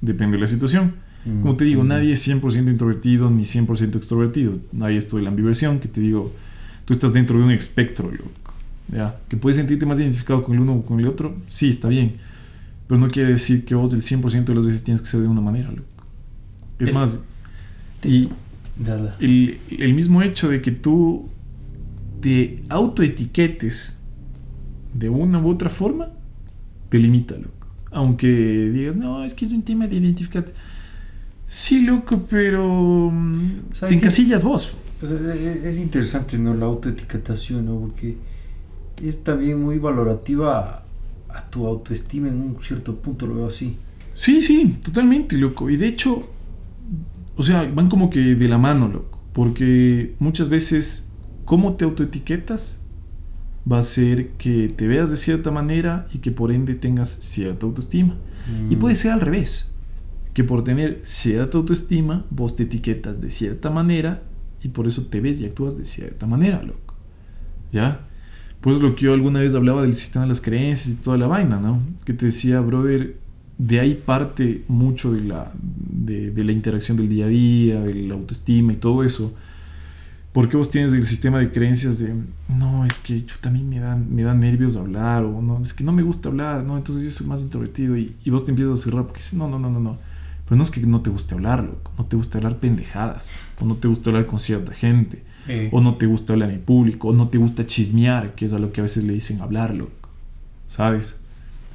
depende 0.00 0.36
de 0.36 0.40
la 0.40 0.46
situación. 0.46 0.94
Como 1.24 1.56
te 1.56 1.64
digo, 1.64 1.84
Mm. 1.84 1.88
nadie 1.88 2.12
es 2.14 2.20
100% 2.26 2.68
introvertido 2.70 3.30
ni 3.30 3.44
100% 3.44 3.96
extrovertido. 3.96 4.58
Nadie 4.72 4.96
esto 4.98 5.16
de 5.18 5.22
la 5.22 5.28
ambiversión, 5.28 5.78
que 5.78 5.86
te 5.86 6.00
digo, 6.00 6.32
tú 6.84 6.92
estás 6.92 7.12
dentro 7.12 7.38
de 7.38 7.44
un 7.44 7.52
espectro, 7.52 8.10
loco. 8.10 8.30
¿Ya? 8.88 9.20
Que 9.28 9.36
puedes 9.36 9.56
sentirte 9.56 9.86
más 9.86 9.98
identificado 10.00 10.42
con 10.42 10.54
el 10.56 10.60
uno 10.60 10.74
o 10.74 10.82
con 10.82 10.98
el 10.98 11.06
otro, 11.06 11.36
sí, 11.48 11.70
está 11.70 11.88
bien. 11.88 12.14
Pero 12.88 13.00
no 13.00 13.08
quiere 13.08 13.30
decir 13.30 13.64
que 13.64 13.76
vos 13.76 13.92
del 13.92 14.02
100% 14.02 14.52
de 14.52 14.54
las 14.56 14.64
veces 14.66 14.82
tienes 14.82 15.00
que 15.00 15.06
ser 15.06 15.20
de 15.20 15.28
una 15.28 15.40
manera, 15.40 15.70
loco. 15.70 15.82
Es 16.80 16.88
El- 16.88 16.94
más, 16.94 17.20
y 18.02 18.28
El, 19.20 19.58
el 19.78 19.94
mismo 19.94 20.22
hecho 20.22 20.48
de 20.48 20.62
que 20.62 20.70
tú 20.70 21.28
te 22.20 22.62
autoetiquetes 22.68 23.96
de 24.94 25.08
una 25.08 25.38
u 25.38 25.50
otra 25.50 25.68
forma, 25.70 26.08
te 26.88 26.98
limita, 26.98 27.36
loco. 27.36 27.66
Aunque 27.90 28.28
digas, 28.70 28.96
no, 28.96 29.24
es 29.24 29.34
que 29.34 29.44
es 29.46 29.52
un 29.52 29.62
tema 29.62 29.86
de 29.86 29.96
identificarte. 29.96 30.52
Sí, 31.46 31.82
loco, 31.82 32.26
pero 32.30 33.10
mm, 33.12 33.50
O 33.72 33.74
sea, 33.74 33.88
te 33.88 33.94
sí- 33.94 34.00
encasillas 34.00 34.42
vos. 34.42 34.72
O 35.02 35.06
sea, 35.06 35.18
es 35.34 35.78
interesante, 35.78 36.38
¿no? 36.38 36.54
La 36.54 36.66
autoetiquetación, 36.66 37.66
¿no? 37.66 37.78
Porque 37.80 38.16
es 39.02 39.22
también 39.24 39.60
muy 39.60 39.78
valorativa 39.78 40.84
a, 41.28 41.38
a 41.38 41.50
tu 41.50 41.66
autoestima 41.66 42.28
en 42.28 42.34
un 42.36 42.56
cierto 42.62 42.94
punto, 42.96 43.26
lo 43.26 43.34
veo 43.34 43.46
así. 43.48 43.76
Sí, 44.14 44.40
sí, 44.42 44.76
totalmente, 44.84 45.36
loco. 45.36 45.68
Y 45.68 45.76
de 45.76 45.88
hecho, 45.88 46.30
o 47.36 47.42
sea, 47.42 47.70
van 47.74 47.88
como 47.88 48.10
que 48.10 48.34
de 48.34 48.48
la 48.48 48.58
mano, 48.58 48.88
loco. 48.88 49.18
Porque 49.32 50.14
muchas 50.18 50.48
veces, 50.48 51.10
cómo 51.44 51.74
te 51.74 51.84
autoetiquetas 51.84 52.80
va 53.70 53.78
a 53.78 53.82
ser 53.82 54.30
que 54.32 54.68
te 54.68 54.86
veas 54.86 55.10
de 55.10 55.16
cierta 55.16 55.50
manera 55.50 56.06
y 56.12 56.18
que 56.18 56.30
por 56.32 56.50
ende 56.52 56.74
tengas 56.74 57.08
cierta 57.10 57.64
autoestima. 57.66 58.16
Y 58.68 58.76
Mm. 58.76 58.78
puede 58.78 58.94
ser 58.96 59.12
al 59.12 59.20
revés. 59.20 59.70
Que 60.34 60.44
por 60.44 60.64
tener 60.64 61.00
cierta 61.04 61.58
autoestima, 61.58 62.24
vos 62.30 62.56
te 62.56 62.64
etiquetas 62.64 63.20
de 63.20 63.30
cierta 63.30 63.70
manera 63.70 64.22
y 64.62 64.68
por 64.68 64.86
eso 64.86 65.06
te 65.06 65.20
ves 65.20 65.40
y 65.40 65.46
actúas 65.46 65.76
de 65.78 65.84
cierta 65.84 66.26
manera, 66.26 66.62
loco. 66.62 66.94
¿Ya? 67.72 68.06
Pues 68.60 68.80
lo 68.80 68.94
que 68.94 69.04
yo 69.06 69.12
alguna 69.14 69.40
vez 69.40 69.54
hablaba 69.54 69.82
del 69.82 69.94
sistema 69.94 70.24
de 70.24 70.28
las 70.30 70.40
creencias 70.40 70.88
y 70.94 70.94
toda 71.02 71.16
la 71.18 71.26
vaina, 71.26 71.60
¿no? 71.60 71.80
Que 72.04 72.12
te 72.12 72.26
decía, 72.26 72.60
brother, 72.60 73.16
de 73.58 73.80
ahí 73.80 73.94
parte 73.94 74.64
mucho 74.68 75.12
de 75.12 75.22
la, 75.22 75.52
de, 75.54 76.30
de 76.30 76.44
la 76.44 76.52
interacción 76.52 76.96
del 76.96 77.08
día 77.08 77.26
a 77.26 77.28
día, 77.28 77.80
de 77.80 77.94
la 77.94 78.14
autoestima 78.14 78.72
y 78.72 78.76
todo 78.76 79.04
eso. 79.04 79.34
Porque 80.32 80.56
vos 80.56 80.70
tienes 80.70 80.94
el 80.94 81.04
sistema 81.04 81.38
de 81.38 81.50
creencias 81.50 81.98
de, 81.98 82.14
no, 82.48 82.86
es 82.86 82.98
que 82.98 83.20
yo 83.20 83.34
también 83.42 83.68
me 83.68 83.78
dan, 83.80 84.14
me 84.14 84.22
dan 84.22 84.40
nervios 84.40 84.76
hablar, 84.76 85.24
o 85.24 85.42
no, 85.42 85.60
es 85.60 85.74
que 85.74 85.84
no 85.84 85.92
me 85.92 86.02
gusta 86.02 86.30
hablar, 86.30 86.64
no, 86.64 86.78
entonces 86.78 87.04
yo 87.04 87.10
soy 87.10 87.26
más 87.26 87.42
introvertido 87.42 87.98
y, 87.98 88.16
y 88.24 88.30
vos 88.30 88.44
te 88.44 88.50
empiezas 88.50 88.80
a 88.80 88.82
cerrar 88.82 89.04
porque 89.04 89.18
dices, 89.18 89.34
no, 89.34 89.46
no, 89.46 89.58
no, 89.58 89.68
no, 89.70 89.78
no. 89.78 89.98
Pero 90.44 90.56
no 90.56 90.62
es 90.62 90.70
que 90.70 90.80
no 90.80 91.02
te 91.02 91.10
guste 91.10 91.34
hablar, 91.34 91.62
loco, 91.62 91.92
no 91.98 92.06
te 92.06 92.16
gusta 92.16 92.38
hablar 92.38 92.58
pendejadas, 92.58 93.34
o 93.60 93.66
no 93.66 93.76
te 93.76 93.88
gusta 93.88 94.10
hablar 94.10 94.26
con 94.26 94.38
cierta 94.38 94.72
gente, 94.72 95.22
Eh, 95.48 95.70
o 95.72 95.80
no 95.80 95.96
te 95.96 96.06
gusta 96.06 96.34
hablar 96.34 96.50
en 96.50 96.60
público, 96.60 97.08
o 97.08 97.12
no 97.12 97.28
te 97.28 97.36
gusta 97.36 97.66
chismear, 97.66 98.34
que 98.36 98.44
es 98.46 98.52
a 98.52 98.60
lo 98.60 98.70
que 98.72 98.80
a 98.80 98.84
veces 98.84 99.02
le 99.04 99.12
dicen 99.12 99.40
hablar, 99.40 99.74
loco, 99.74 100.08
¿sabes? 100.68 101.20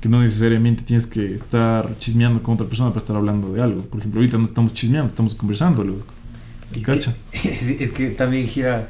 Que 0.02 0.10
no 0.10 0.22
necesariamente 0.22 0.84
tienes 0.84 1.08
que 1.08 1.34
estar 1.34 1.98
chismeando 1.98 2.44
con 2.44 2.56
otra 2.56 2.68
persona 2.68 2.90
para 2.90 3.00
estar 3.00 3.16
hablando 3.16 3.52
de 3.54 3.62
algo. 3.62 3.82
Por 3.84 4.00
ejemplo, 4.00 4.20
ahorita 4.20 4.38
no 4.38 4.46
estamos 4.46 4.74
chismeando, 4.74 5.10
estamos 5.10 5.34
conversando, 5.34 5.84
loco. 5.84 6.06
es, 6.74 6.84
¿Cacha? 6.84 7.16
que, 7.32 7.50
es, 7.54 7.68
es 7.68 7.90
que 7.92 8.10
también 8.12 8.48
gira. 8.48 8.90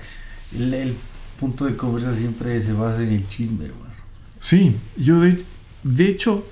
El, 0.56 0.74
el 0.74 0.94
punto 1.40 1.66
de 1.66 1.76
conversa 1.76 2.16
siempre 2.16 2.60
se 2.62 2.74
basa 2.74 3.04
en 3.04 3.10
el 3.10 3.28
chisme, 3.28 3.66
hermano. 3.66 3.94
Sí, 4.40 4.76
yo 4.98 5.20
de, 5.22 5.44
de 5.84 6.10
hecho, 6.10 6.46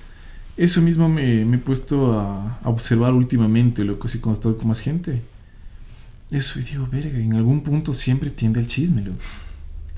eso 0.58 0.82
mismo 0.82 1.10
me, 1.10 1.46
me 1.46 1.58
he 1.58 1.60
puesto 1.60 2.20
a, 2.20 2.60
a 2.64 2.70
observar 2.70 3.14
últimamente, 3.14 3.84
loco, 3.84 4.08
así 4.08 4.20
cuando 4.20 4.38
he 4.38 4.40
estado 4.40 4.58
con 4.58 4.68
más 4.68 4.80
gente. 4.80 5.22
Eso, 6.32 6.60
y 6.60 6.64
digo, 6.64 6.88
verga, 6.92 7.20
en 7.20 7.34
algún 7.34 7.62
punto 7.62 7.94
siempre 7.94 8.30
tiende 8.30 8.60
el 8.60 8.68
chisme, 8.68 9.02
loco. 9.02 9.20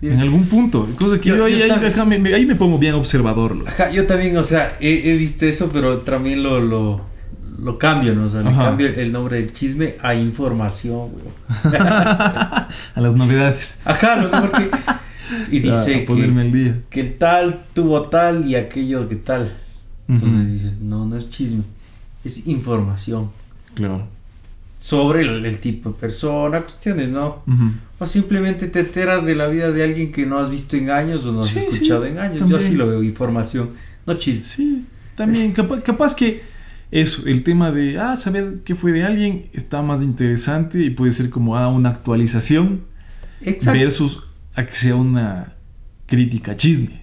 En 0.02 0.20
algún 0.20 0.46
punto. 0.46 0.88
Cosa 1.00 1.20
que 1.20 1.30
Yo- 1.30 1.38
yo, 1.38 1.46
ahí, 1.46 1.58
yo 1.58 1.64
ahí, 1.64 1.70
también. 1.70 1.92
déjame- 1.94 2.20
me- 2.20 2.34
ahí 2.36 2.46
me 2.46 2.56
pongo 2.56 2.78
bien 2.78 2.94
observador. 2.94 3.58
Ajá, 3.68 3.90
yo 3.92 4.06
también, 4.06 4.38
o 4.38 4.44
sea, 4.44 4.78
he, 4.80 5.12
he 5.12 5.18
visto 5.18 5.46
eso, 5.46 5.70
pero 5.74 6.00
también 6.02 6.44
lo, 6.44 6.60
lo, 6.62 7.02
lo 7.60 7.78
cambio, 7.80 8.14
¿no? 8.14 8.26
O 8.26 8.30
sea, 8.30 8.42
le 8.42 8.54
cambio 8.54 8.88
el 8.88 9.12
nombre 9.12 9.38
del 9.42 9.54
chisme 9.54 9.96
a 10.04 10.14
información, 10.14 11.10
güey. 11.12 11.26
a 11.82 12.68
las 12.96 13.16
novedades. 13.16 13.80
Ajá, 13.86 14.16
lo 14.18 14.30
porque. 14.32 14.70
Y 15.52 15.60
dice 15.60 16.06
que, 16.06 16.16
día. 16.54 16.80
que 16.90 17.04
tal 17.04 17.64
tuvo 17.74 18.04
tal 18.04 18.48
y 18.48 18.56
aquello 18.56 19.10
que 19.10 19.18
tal. 19.18 19.52
Entonces 20.08 20.40
Ujú. 20.40 20.54
dices, 20.54 20.80
no, 20.80 21.06
no 21.06 21.18
es 21.18 21.30
chisme, 21.30 21.64
es 22.24 22.48
información 22.48 23.30
Claro. 23.76 24.08
Sobre 24.78 25.22
el, 25.22 25.46
el 25.46 25.60
tipo 25.60 25.90
de 25.90 25.96
persona, 25.96 26.62
cuestiones, 26.62 27.10
¿no? 27.10 27.44
O 28.00 28.06
simplemente 28.06 28.68
te 28.68 28.82
enteras 28.82 29.26
de 29.26 29.36
la 29.36 29.48
vida 29.48 29.72
de 29.72 29.84
alguien 29.84 30.12
que 30.12 30.26
no 30.26 30.38
has 30.40 30.50
visto 30.52 30.76
en 30.78 30.90
años 30.92 31.26
o 31.26 31.32
no 31.32 31.40
has 31.42 31.48
Sí, 31.48 31.60
escuchado 31.60 32.04
sí, 32.06 32.12
en 32.12 32.20
años. 32.20 32.40
también. 32.40 32.60
Yo 32.60 32.66
así 32.66 32.76
lo 32.76 32.88
veo, 32.88 33.02
información, 33.04 33.72
no 34.06 34.14
chisme. 34.16 34.42
Sí, 34.44 34.86
también, 35.16 35.52
capaz, 35.52 35.82
capaz 35.82 36.16
que 36.16 36.44
eso, 36.92 37.28
el 37.28 37.44
tema 37.44 37.72
de, 37.72 37.98
ah, 38.00 38.16
saber 38.16 38.60
qué 38.64 38.76
fue 38.76 38.92
de 38.92 39.04
alguien 39.04 39.48
está 39.54 39.82
más 39.82 40.02
interesante 40.04 40.80
y 40.84 40.90
puede 40.92 41.12
ser 41.12 41.30
como, 41.32 41.58
ah, 41.58 41.68
una 41.70 41.90
actualización 41.90 42.82
Exacto. 43.42 43.80
versus 43.80 44.28
a 44.56 44.66
que 44.66 44.72
sea 44.74 44.96
una 44.96 45.54
crítica 46.06 46.56
chisme. 46.56 47.02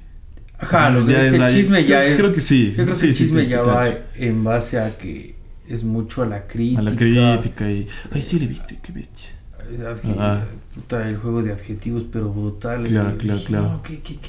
Ajá, 0.58 0.90
lo 0.90 1.04
que 1.04 1.12
es 1.18 1.30
que 1.32 1.37
el 1.37 1.52
chisme 1.52 1.84
ya 1.84 2.04
es. 2.04 2.18
Creo 2.18 2.32
que 2.32 2.40
sí. 2.40 2.72
Yo 2.74 2.84
creo 2.84 2.96
que 2.96 3.06
el 3.06 3.14
chisme 3.14 3.46
ya 3.48 3.60
va 3.62 3.87
en 4.16 4.44
base 4.44 4.78
a 4.78 4.96
que 4.96 5.34
es 5.68 5.85
mucho 5.85 6.22
a 6.22 6.27
la 6.27 6.46
crítica. 6.46 6.81
A 6.81 6.85
la 6.85 6.94
crítica 6.96 7.70
y. 7.70 7.87
Ay, 8.12 8.22
sí, 8.22 8.38
le 8.38 8.46
viste, 8.46 8.79
qué 8.83 8.92
bestia. 8.92 9.29
Es 9.72 9.81
Ajá. 9.81 10.44
puta, 10.74 11.09
el 11.09 11.16
juego 11.16 11.42
de 11.42 11.53
adjetivos, 11.53 12.05
pero 12.11 12.31
brutal. 12.33 12.85
Claro, 12.85 13.16
claro, 13.16 13.40
claro. 13.44 13.64
no, 13.72 13.83
¿qué, 13.83 14.00
qué, 14.00 14.16
qué? 14.16 14.29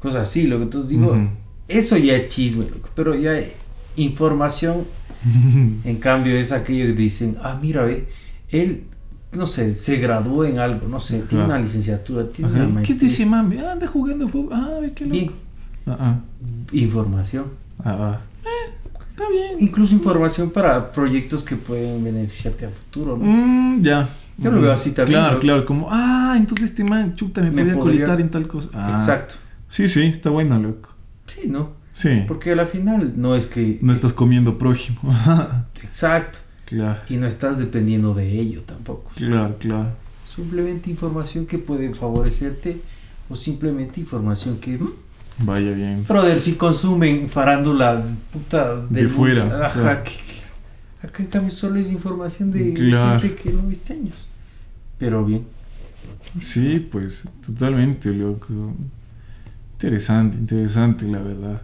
Cosas 0.00 0.22
así, 0.28 0.46
lo 0.48 0.56
que 0.58 0.64
entonces 0.64 0.90
digo, 0.90 1.16
eso 1.68 1.96
ya 1.96 2.14
es 2.16 2.28
chisme, 2.28 2.66
loco, 2.68 2.90
pero 2.94 3.14
ya 3.14 3.38
información, 3.96 4.84
en 5.84 5.96
cambio, 5.96 6.36
es 6.36 6.52
aquello 6.52 6.86
que 6.86 6.92
dicen, 6.92 7.38
ah, 7.42 7.58
mira, 7.62 7.82
ve, 7.84 8.06
él, 8.50 8.84
no 9.32 9.46
sé, 9.46 9.72
se 9.74 9.96
graduó 9.96 10.44
en 10.44 10.58
algo, 10.58 10.88
no 10.88 11.00
sé, 11.00 11.20
tiene 11.20 11.44
una 11.44 11.58
licenciatura, 11.58 12.28
tiene 12.30 12.50
Ajá. 12.50 12.58
una 12.58 12.66
¿Qué 12.66 12.72
maestría. 12.74 12.98
dice 12.98 13.26
mami? 13.26 13.58
Ah, 13.58 13.72
anda 13.72 13.86
jugando 13.86 14.28
fútbol. 14.28 14.52
Ah, 14.52 14.80
qué 14.94 15.04
loco. 15.06 15.16
Bien, 15.16 15.30
Ah, 15.86 15.96
ah. 16.00 16.18
información. 16.72 17.44
Ah, 17.82 17.96
ah. 18.00 18.20
Eh, 18.44 18.83
está 19.14 19.28
bien. 19.30 19.56
Incluso 19.60 19.94
información 19.94 20.50
para 20.50 20.90
proyectos 20.92 21.42
que 21.42 21.56
pueden 21.56 22.02
beneficiarte 22.02 22.66
a 22.66 22.70
futuro, 22.70 23.16
¿no? 23.16 23.24
Mm, 23.24 23.82
ya. 23.82 24.08
Yo 24.36 24.50
lo 24.50 24.60
veo 24.60 24.72
así 24.72 24.90
también, 24.90 25.20
Claro, 25.20 25.34
¿no? 25.34 25.40
claro, 25.40 25.64
como, 25.66 25.88
ah, 25.90 26.34
entonces 26.36 26.70
este 26.70 26.82
man, 26.82 27.14
chuta, 27.14 27.40
me, 27.40 27.50
Me 27.50 27.74
podría 27.74 27.78
colitar 27.78 28.20
en 28.20 28.30
tal 28.30 28.48
cosa. 28.48 28.68
Ah. 28.74 28.96
Exacto. 28.98 29.36
Sí, 29.68 29.86
sí, 29.86 30.02
está 30.02 30.30
bueno, 30.30 30.58
loco. 30.58 30.90
Sí, 31.26 31.42
¿no? 31.46 31.72
Sí. 31.92 32.24
Porque 32.26 32.50
a 32.52 32.56
la 32.56 32.66
final 32.66 33.12
no 33.16 33.36
es 33.36 33.46
que... 33.46 33.78
No 33.80 33.92
estás 33.92 34.12
comiendo 34.12 34.58
prójimo. 34.58 35.00
Exacto. 35.82 36.40
Claro. 36.64 37.00
Y 37.08 37.16
no 37.16 37.28
estás 37.28 37.58
dependiendo 37.58 38.14
de 38.14 38.40
ello 38.40 38.62
tampoco. 38.66 39.12
Claro, 39.14 39.56
claro. 39.58 39.90
Simplemente 40.34 40.90
información 40.90 41.46
que 41.46 41.58
puede 41.58 41.94
favorecerte 41.94 42.80
o 43.28 43.36
simplemente 43.36 44.00
información 44.00 44.58
que... 44.58 44.80
Vaya 45.38 45.72
bien. 45.72 46.04
Brother, 46.08 46.38
si 46.38 46.54
consumen 46.54 47.28
farándula 47.28 48.02
puta 48.32 48.76
De 48.88 49.08
fuera, 49.08 49.66
Ajá, 49.66 49.80
claro. 49.80 50.02
que- 50.04 50.10
que- 50.10 51.06
acá 51.06 51.22
en 51.22 51.28
cambio 51.28 51.50
solo 51.52 51.78
es 51.80 51.90
información 51.90 52.52
de 52.52 52.72
Claro. 52.74 53.20
gente 53.20 53.36
que 53.42 53.50
no 53.50 53.62
viste 53.62 53.92
años. 53.94 54.14
Pero 54.98 55.24
bien. 55.24 55.44
Sí, 56.38 56.86
pues 56.90 57.28
totalmente, 57.44 58.10
loco. 58.12 58.74
Interesante, 59.74 60.36
interesante, 60.38 61.04
la 61.06 61.18
verdad. 61.18 61.62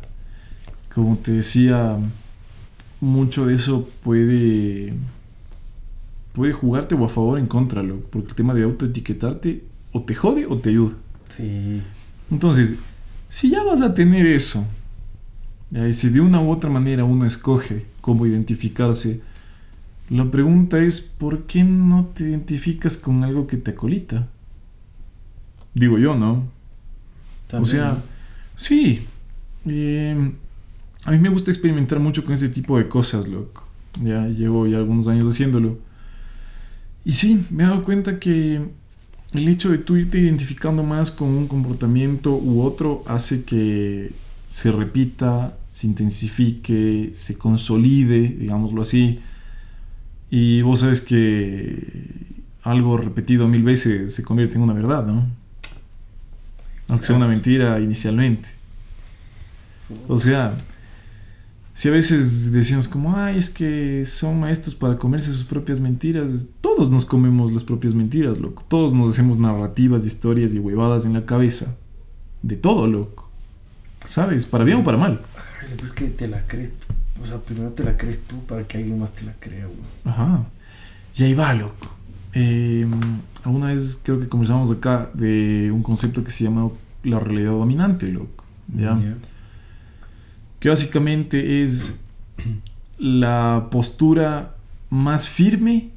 Como 0.94 1.16
te 1.18 1.32
decía, 1.32 1.96
mucho 3.00 3.46
de 3.46 3.54
eso 3.54 3.88
puede 4.02 4.94
puede 6.32 6.52
jugarte 6.52 6.94
o 6.94 7.04
a 7.04 7.08
favor 7.08 7.36
o 7.36 7.38
en 7.38 7.46
contra, 7.46 7.82
loco, 7.82 8.06
porque 8.10 8.28
el 8.30 8.34
tema 8.34 8.54
de 8.54 8.62
autoetiquetarte 8.62 9.64
o 9.92 10.02
te 10.02 10.14
jode 10.14 10.46
o 10.46 10.56
te 10.58 10.70
ayuda. 10.70 10.92
Sí. 11.36 11.82
Entonces, 12.30 12.76
si 13.30 13.48
ya 13.48 13.62
vas 13.62 13.80
a 13.80 13.94
tener 13.94 14.26
eso, 14.26 14.66
y 15.72 15.92
si 15.92 16.10
de 16.10 16.20
una 16.20 16.40
u 16.40 16.50
otra 16.50 16.68
manera 16.68 17.04
uno 17.04 17.24
escoge 17.24 17.86
cómo 18.00 18.26
identificarse, 18.26 19.22
la 20.10 20.28
pregunta 20.28 20.82
es, 20.82 21.00
¿por 21.00 21.44
qué 21.44 21.62
no 21.62 22.06
te 22.12 22.24
identificas 22.24 22.96
con 22.96 23.22
algo 23.22 23.46
que 23.46 23.56
te 23.56 23.70
acolita? 23.70 24.26
Digo 25.72 25.98
yo, 25.98 26.16
¿no? 26.16 26.48
También, 27.46 27.62
o 27.62 27.66
sea, 27.66 28.02
sí. 28.56 29.06
eh, 29.66 30.32
a 31.04 31.10
mí 31.12 31.18
me 31.18 31.28
gusta 31.28 31.52
experimentar 31.52 32.00
mucho 32.00 32.24
con 32.24 32.34
ese 32.34 32.48
tipo 32.48 32.76
de 32.76 32.88
cosas, 32.88 33.28
loco. 33.28 33.64
Ya 34.02 34.26
llevo 34.26 34.66
ya 34.66 34.78
algunos 34.78 35.06
años 35.06 35.32
haciéndolo. 35.32 35.78
Y 37.04 37.12
sí, 37.12 37.46
me 37.50 37.62
he 37.62 37.66
dado 37.66 37.84
cuenta 37.84 38.18
que 38.18 38.68
el 39.34 39.48
hecho 39.48 39.70
de 39.70 39.78
tú 39.78 39.96
irte 39.96 40.18
identificando 40.18 40.82
más 40.82 41.10
con 41.10 41.28
un 41.28 41.46
comportamiento 41.46 42.34
u 42.34 42.62
otro 42.62 43.04
hace 43.06 43.44
que 43.44 44.12
se 44.48 44.72
repita, 44.72 45.56
se 45.70 45.86
intensifique, 45.86 47.10
se 47.12 47.38
consolide, 47.38 48.28
digámoslo 48.28 48.82
así. 48.82 49.20
Y 50.30 50.62
vos 50.62 50.80
sabes 50.80 51.00
que 51.00 52.10
algo 52.62 52.96
repetido 52.96 53.46
mil 53.48 53.62
veces 53.62 54.14
se 54.14 54.22
convierte 54.22 54.56
en 54.56 54.62
una 54.62 54.74
verdad, 54.74 55.06
¿no? 55.06 55.28
Aunque 56.88 57.06
sea 57.06 57.16
una 57.16 57.28
mentira 57.28 57.78
inicialmente. 57.80 58.48
O 60.08 60.16
sea, 60.16 60.56
si 61.80 61.88
a 61.88 61.92
veces 61.92 62.52
decimos 62.52 62.88
como, 62.88 63.16
ay, 63.16 63.38
es 63.38 63.48
que 63.48 64.04
son 64.04 64.38
maestros 64.38 64.74
para 64.74 64.98
comerse 64.98 65.32
sus 65.32 65.44
propias 65.44 65.80
mentiras, 65.80 66.46
todos 66.60 66.90
nos 66.90 67.06
comemos 67.06 67.54
las 67.54 67.64
propias 67.64 67.94
mentiras, 67.94 68.36
loco. 68.36 68.62
Todos 68.68 68.92
nos 68.92 69.08
hacemos 69.08 69.38
narrativas, 69.38 70.04
historias 70.04 70.52
y 70.52 70.58
huevadas 70.58 71.06
en 71.06 71.14
la 71.14 71.24
cabeza. 71.24 71.78
De 72.42 72.56
todo, 72.56 72.86
loco. 72.86 73.30
¿Sabes? 74.04 74.44
Para 74.44 74.64
bien 74.64 74.80
o 74.80 74.84
para 74.84 74.98
mal. 74.98 75.22
Ay, 75.62 75.74
pues 75.78 75.92
que 75.92 76.08
te 76.08 76.28
la 76.28 76.46
crees 76.46 76.74
tú. 76.74 77.22
O 77.24 77.26
sea, 77.26 77.38
primero 77.38 77.70
te 77.70 77.82
la 77.82 77.96
crees 77.96 78.20
tú 78.24 78.44
para 78.44 78.64
que 78.64 78.76
alguien 78.76 78.98
más 78.98 79.14
te 79.14 79.24
la 79.24 79.32
crea, 79.40 79.64
güey. 79.64 79.78
Ajá. 80.04 80.44
Y 81.16 81.22
ahí 81.22 81.32
va, 81.32 81.54
loco. 81.54 81.96
Eh, 82.34 82.86
alguna 83.42 83.68
vez 83.68 83.98
creo 84.02 84.20
que 84.20 84.28
conversamos 84.28 84.70
acá 84.70 85.08
de 85.14 85.70
un 85.72 85.82
concepto 85.82 86.22
que 86.24 86.30
se 86.30 86.44
llama 86.44 86.68
la 87.04 87.20
realidad 87.20 87.52
dominante, 87.52 88.08
loco. 88.08 88.44
¿ya? 88.76 89.00
Que 90.60 90.68
básicamente 90.68 91.62
es 91.62 91.98
la 92.98 93.68
postura 93.70 94.54
más 94.90 95.28
firme, 95.28 95.88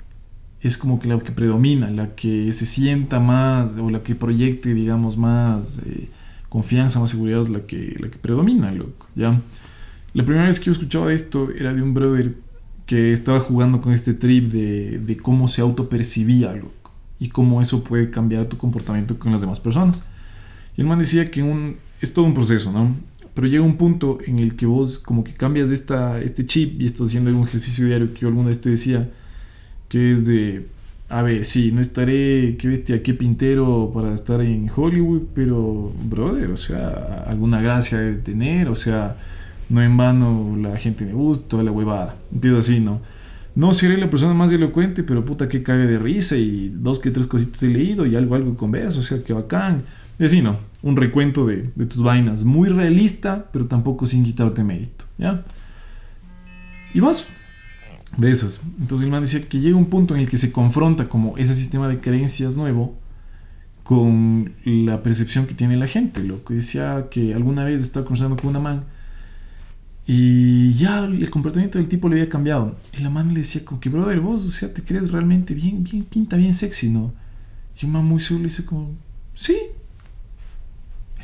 es 0.62 0.78
como 0.78 0.99
que 0.99 1.10
la 1.10 1.19
que 1.19 1.34
predomina, 1.34 1.91
la 1.91 2.15
que 2.15 2.52
se 2.54 2.65
sienta 2.65 3.19
más 3.19 3.71
o 3.78 3.89
la 3.89 4.02
que 4.02 4.15
proyecte, 4.15 4.73
digamos, 4.73 5.17
más 5.17 5.80
eh, 5.86 6.08
confianza, 6.47 7.02
más 7.02 7.10
seguridad, 7.10 7.41
es 7.41 7.49
la 7.49 7.65
que, 7.65 7.97
la 7.99 8.10
que 8.10 8.17
predomina, 8.17 8.71
loco, 8.71 9.08
¿ya? 9.15 9.41
La 10.13 10.23
primera 10.23 10.47
vez 10.47 10.60
que 10.60 10.67
yo 10.67 10.71
escuchaba 10.71 11.12
esto 11.12 11.49
era 11.52 11.73
de 11.73 11.82
un 11.82 11.93
brother 11.93 12.36
que 12.86 13.12
estaba 13.12 13.39
jugando 13.41 13.82
con 13.82 13.91
este 13.91 14.13
trip 14.13 14.52
de, 14.52 14.99
de 14.99 15.17
cómo 15.17 15.49
se 15.49 15.62
autopercibía, 15.62 16.54
loco, 16.54 16.91
y 17.19 17.28
cómo 17.30 17.62
eso 17.62 17.84
puede 17.84 18.10
cambiar 18.10 18.45
tu 18.45 18.58
comportamiento 18.58 19.19
con 19.19 19.34
las 19.34 19.41
demás 19.41 19.60
personas. 19.60 20.06
Y 20.78 20.82
el 20.82 20.88
man 20.88 20.99
decía 20.99 21.30
que 21.30 21.43
un, 21.43 21.78
es 21.99 22.13
todo 22.13 22.26
un 22.26 22.34
proceso, 22.34 22.71
¿no? 22.71 22.95
Pero 23.34 23.48
llega 23.48 23.63
un 23.63 23.78
punto 23.78 24.19
en 24.26 24.39
el 24.39 24.56
que 24.56 24.65
vos 24.65 25.00
como 25.00 25.24
que 25.24 25.34
cambias 25.34 25.69
esta, 25.69 26.22
este 26.22 26.46
chip 26.46 26.80
y 26.80 26.86
estás 26.86 27.08
haciendo 27.08 27.30
algún 27.30 27.48
ejercicio 27.48 27.86
diario 27.86 28.13
que 28.13 28.22
yo 28.22 28.28
alguna 28.28 28.50
vez 28.50 28.62
te 28.62 28.69
decía, 28.69 29.10
que 29.89 30.13
es 30.13 30.26
de, 30.26 30.67
a 31.10 31.22
ver, 31.22 31.46
sí, 31.46 31.72
no 31.72 31.82
estaré, 31.82 32.58
qué 32.58 32.67
bestia, 32.67 33.04
qué 33.04 33.13
pintero 33.13 33.91
para 33.93 34.13
estar 34.13 34.41
en 34.41 34.69
Hollywood, 34.76 35.24
pero, 35.36 35.91
brother, 36.04 36.52
o 36.52 36.58
sea, 36.58 37.24
alguna 37.28 37.62
gracia 37.62 38.00
de 38.00 38.15
tener, 38.15 38.67
o 38.69 38.76
sea, 38.76 39.17
no 39.69 39.82
en 39.82 39.98
vano 39.98 40.56
la 40.60 40.78
gente 40.78 41.06
me 41.06 41.13
gusta, 41.13 41.48
toda 41.48 41.63
la 41.63 41.72
huevada. 41.72 42.17
Empiezo 42.32 42.58
así, 42.58 42.80
¿no? 42.80 43.02
No 43.56 43.74
seré 43.74 43.98
la 43.98 44.10
persona 44.10 44.34
más 44.34 44.52
elocuente, 44.52 45.04
pero 45.04 45.24
puta 45.26 45.48
que 45.48 45.62
cague 45.62 45.86
de 45.86 46.00
risa 46.00 46.36
y 46.36 46.69
dos 46.69 47.00
que 47.00 47.12
tres 47.12 47.28
cositas 47.28 47.62
he 47.63 47.67
leído 47.67 48.06
y 48.06 48.15
algo, 48.15 48.36
algo 48.36 48.58
con 48.58 48.72
verso, 48.72 49.02
o 49.02 49.04
sea, 49.04 49.24
que 49.24 49.34
bacán. 49.34 49.84
Y 50.19 50.26
así, 50.26 50.41
¿no? 50.41 50.58
Un 50.82 50.95
recuento 50.95 51.45
de, 51.45 51.71
de 51.76 51.86
tus 51.86 52.02
vainas. 52.04 52.43
Muy 52.43 52.69
realista, 52.69 53.49
pero 53.52 53.65
tampoco 53.65 54.06
sin 54.06 54.23
quitarte 54.23 54.63
mérito, 54.63 55.06
¿ya? 55.17 55.43
Y 56.93 56.99
vas. 56.99 57.26
De 58.17 58.30
esas. 58.30 58.63
Entonces 58.80 59.06
el 59.06 59.12
man 59.12 59.21
decía 59.21 59.47
que 59.47 59.60
llega 59.60 59.76
un 59.76 59.88
punto 59.88 60.13
en 60.13 60.21
el 60.21 60.30
que 60.30 60.38
se 60.38 60.52
confronta 60.52 61.10
como 61.10 61.36
ese 61.38 61.56
sistema 61.56 61.88
de 61.88 61.99
creencias 61.99 62.56
nuevo 62.56 62.95
con 63.82 64.54
la 64.65 65.02
percepción 65.02 65.47
que 65.47 65.56
tiene 65.56 65.78
la 65.78 65.88
gente. 65.88 66.23
Lo 66.23 66.43
que 66.45 66.54
decía 66.54 67.08
que 67.10 67.34
alguna 67.34 67.63
vez 67.63 67.82
estaba 67.82 68.06
conversando 68.06 68.38
con 68.38 68.52
una 68.52 68.60
man 68.60 68.86
y 70.06 70.73
ya 70.73 71.06
el 71.06 71.30
comportamiento 71.30 71.78
del 71.78 71.88
tipo 71.88 72.10
le 72.10 72.15
había 72.15 72.30
cambiado. 72.30 72.76
Y 72.97 73.02
la 73.02 73.10
man 73.10 73.30
le 73.30 73.39
decía 73.39 73.63
como 73.63 73.80
que, 73.80 73.89
brother, 73.89 74.19
vos, 74.19 74.45
o 74.45 74.52
sea, 74.52 74.73
te 74.73 74.84
crees 74.84 75.12
realmente 75.12 75.54
bien, 75.54 75.84
bien, 75.84 76.04
pinta 76.04 76.36
bien 76.36 76.54
sexy, 76.54 76.89
¿no? 76.89 77.13
Y 77.82 77.86
el 77.86 77.91
man 77.91 78.06
muy 78.06 78.19
seguro 78.19 78.43
le 78.43 78.49
dice 78.49 78.65
como, 78.65 78.91
sí. 79.34 79.58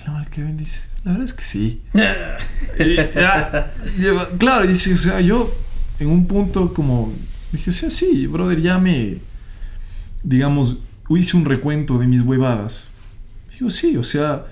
Y 0.02 0.08
la 0.10 0.26
ven 0.38 0.58
dice, 0.58 0.82
la 1.04 1.12
verdad 1.12 1.26
es 1.26 1.34
que 1.34 1.44
sí. 1.44 1.82
Ya, 1.94 3.74
claro, 4.38 4.68
dice, 4.68 4.94
o 4.94 4.98
sea, 4.98 5.20
yo 5.22 5.54
en 6.00 6.08
un 6.08 6.26
punto 6.28 6.74
como 6.74 7.14
dije, 7.52 7.72
sea, 7.72 7.92
sí, 7.92 8.28
brother, 8.28 8.62
ya 8.62 8.78
me, 8.78 9.18
digamos, 10.24 10.80
hice 11.10 11.38
un 11.38 11.46
recuento 11.46 11.98
de 11.98 12.08
mis 12.08 12.22
huevadas. 12.22 12.90
Digo, 13.54 13.70
sí, 13.70 13.98
o 13.98 14.04
sea, 14.04 14.46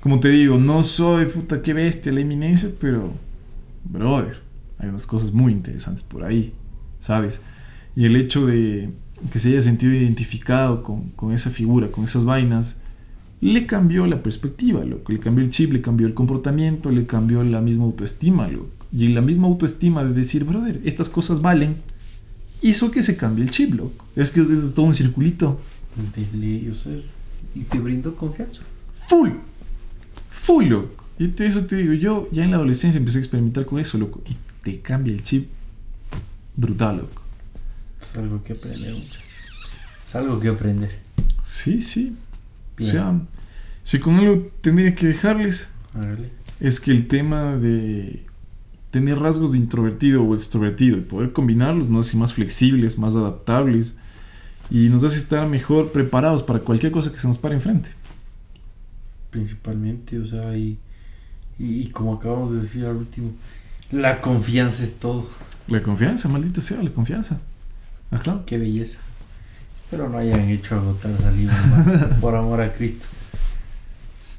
como 0.00 0.20
te 0.20 0.28
digo, 0.28 0.58
no 0.58 0.82
soy 0.82 1.26
puta 1.26 1.62
que 1.62 1.72
bestia 1.72 2.12
la 2.12 2.20
eminencia, 2.20 2.70
pero, 2.78 3.12
brother, 3.84 4.40
hay 4.78 4.88
unas 4.88 5.06
cosas 5.06 5.32
muy 5.32 5.52
interesantes 5.52 6.04
por 6.04 6.24
ahí, 6.24 6.52
¿sabes? 7.00 7.42
Y 7.96 8.04
el 8.04 8.16
hecho 8.16 8.46
de 8.46 8.90
que 9.32 9.38
se 9.38 9.48
haya 9.48 9.62
sentido 9.62 9.92
identificado 9.92 10.82
con, 10.82 11.10
con 11.10 11.32
esa 11.32 11.50
figura, 11.50 11.90
con 11.90 12.04
esas 12.04 12.24
vainas, 12.24 12.80
le 13.52 13.66
cambió 13.66 14.06
la 14.06 14.22
perspectiva, 14.22 14.84
loco. 14.84 15.12
Le 15.12 15.18
cambió 15.20 15.44
el 15.44 15.50
chip, 15.50 15.72
le 15.72 15.80
cambió 15.82 16.06
el 16.06 16.14
comportamiento, 16.14 16.90
le 16.90 17.04
cambió 17.06 17.42
la 17.44 17.60
misma 17.60 17.84
autoestima, 17.84 18.48
loco. 18.48 18.70
Y 18.90 19.08
la 19.08 19.20
misma 19.20 19.46
autoestima 19.48 20.02
de 20.04 20.14
decir, 20.14 20.44
brother, 20.44 20.80
estas 20.84 21.08
cosas 21.10 21.42
valen, 21.42 21.76
hizo 22.62 22.90
que 22.90 23.02
se 23.02 23.16
cambie 23.16 23.44
el 23.44 23.50
chip, 23.50 23.74
loco. 23.74 24.06
Es 24.16 24.30
que 24.30 24.40
es, 24.40 24.48
es 24.48 24.72
todo 24.74 24.86
un 24.86 24.94
circulito. 24.94 25.60
O 25.96 26.74
sea, 26.74 26.92
y 27.54 27.60
te 27.64 27.78
brindo 27.78 28.16
confianza. 28.16 28.62
Full. 29.08 29.30
Full, 30.30 30.64
loco. 30.68 31.04
Y 31.18 31.28
te- 31.28 31.46
eso 31.46 31.66
te 31.66 31.76
digo, 31.76 31.92
yo 31.92 32.28
ya 32.32 32.44
en 32.44 32.50
la 32.50 32.56
adolescencia 32.56 32.98
empecé 32.98 33.18
a 33.18 33.20
experimentar 33.20 33.66
con 33.66 33.78
eso, 33.78 33.98
loco. 33.98 34.22
Y 34.26 34.36
te 34.64 34.80
cambia 34.80 35.12
el 35.12 35.22
chip 35.22 35.48
brutal, 36.56 36.96
loco. 36.98 37.22
Es 38.00 38.16
algo 38.18 38.42
que 38.42 38.52
aprender 38.54 38.92
mucho. 38.92 39.20
Es 40.06 40.14
algo 40.16 40.40
que 40.40 40.48
aprender. 40.48 40.98
Sí, 41.42 41.82
sí. 41.82 42.16
Bien. 42.76 42.88
O 42.88 42.92
sea, 42.92 43.20
si 43.84 44.00
con 44.00 44.16
algo 44.16 44.50
tendría 44.60 44.94
que 44.94 45.06
dejarles, 45.06 45.68
es 46.58 46.80
que 46.80 46.90
el 46.90 47.06
tema 47.06 47.56
de 47.56 48.24
tener 48.90 49.18
rasgos 49.18 49.52
de 49.52 49.58
introvertido 49.58 50.24
o 50.24 50.34
extrovertido 50.34 50.96
y 50.96 51.02
poder 51.02 51.32
combinarlos 51.32 51.88
nos 51.88 52.08
hace 52.08 52.16
más 52.16 52.32
flexibles, 52.32 52.98
más 52.98 53.14
adaptables 53.14 53.98
y 54.70 54.88
nos 54.88 55.04
hace 55.04 55.18
estar 55.18 55.46
mejor 55.46 55.92
preparados 55.92 56.42
para 56.42 56.60
cualquier 56.60 56.92
cosa 56.92 57.12
que 57.12 57.18
se 57.18 57.28
nos 57.28 57.38
pare 57.38 57.56
enfrente. 57.56 57.90
Principalmente, 59.30 60.18
o 60.18 60.26
sea, 60.26 60.56
y, 60.56 60.78
y, 61.58 61.82
y 61.82 61.86
como 61.88 62.14
acabamos 62.14 62.52
de 62.52 62.62
decir 62.62 62.86
al 62.86 62.96
último, 62.96 63.32
la 63.90 64.20
confianza 64.20 64.82
es 64.82 64.94
todo. 64.94 65.28
La 65.68 65.82
confianza, 65.82 66.28
maldita 66.28 66.60
sea, 66.60 66.82
la 66.82 66.90
confianza. 66.90 67.40
Ajá. 68.10 68.42
Qué 68.46 68.58
belleza. 68.58 69.00
Espero 69.74 70.08
no 70.08 70.18
hayan 70.18 70.48
hecho 70.48 70.76
agotar 70.76 71.10
saliva, 71.20 71.52
por 72.20 72.34
amor 72.34 72.62
a 72.62 72.72
Cristo. 72.72 73.06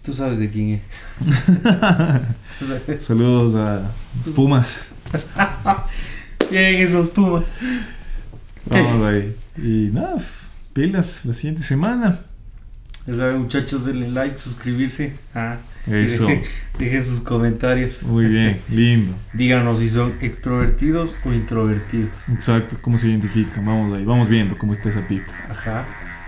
Tú 0.06 0.14
sabes 0.14 0.38
de 0.38 0.50
quién 0.50 0.82
es. 2.60 3.02
Saludos 3.06 3.56
a 3.56 3.92
los 4.24 4.36
Pumas. 4.36 4.86
Bien, 6.52 6.76
esos 6.76 7.10
pumas. 7.10 7.46
Vamos 8.66 9.08
ahí. 9.08 9.36
Y 9.58 9.90
nada, 9.92 10.18
pilas 10.74 11.26
la 11.26 11.34
siguiente 11.34 11.64
semana. 11.64 12.20
Ya 13.08 13.16
saben, 13.16 13.42
muchachos, 13.42 13.86
denle 13.86 14.10
like, 14.10 14.38
suscribirse. 14.38 15.14
Ah, 15.34 15.58
Eso. 15.88 16.28
Dejen, 16.28 16.44
dejen 16.78 17.04
sus 17.04 17.22
comentarios. 17.22 18.04
Muy 18.04 18.26
bien, 18.26 18.60
lindo. 18.70 19.14
Díganos 19.34 19.80
si 19.80 19.90
son 19.90 20.16
extrovertidos 20.22 21.16
o 21.26 21.34
introvertidos. 21.34 22.12
Exacto, 22.32 22.78
cómo 22.82 22.98
se 22.98 23.10
identifican. 23.10 23.66
Vamos 23.66 23.98
ahí, 23.98 24.06
vamos 24.06 24.30
viendo 24.30 24.58
cómo 24.58 24.74
está 24.74 24.90
esa 24.90 25.08
pipa. 25.08 25.32
Ajá. 25.50 25.86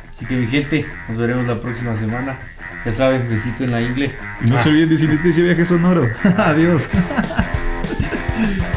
Así 0.09 0.25
que 0.25 0.35
mi 0.35 0.47
gente, 0.47 0.85
nos 1.07 1.17
veremos 1.17 1.45
la 1.45 1.59
próxima 1.59 1.95
semana. 1.95 2.39
Ya 2.85 2.93
saben, 2.93 3.27
besito 3.29 3.63
en 3.63 3.71
la 3.71 3.81
ingle. 3.81 4.15
Y 4.45 4.49
no 4.49 4.57
Ah. 4.57 4.59
se 4.63 4.69
olviden 4.69 4.89
de 4.89 4.97
si 4.97 5.07
dice 5.07 5.41
viaje 5.41 5.65
sonoro. 5.65 6.07
Adiós. 6.37 6.83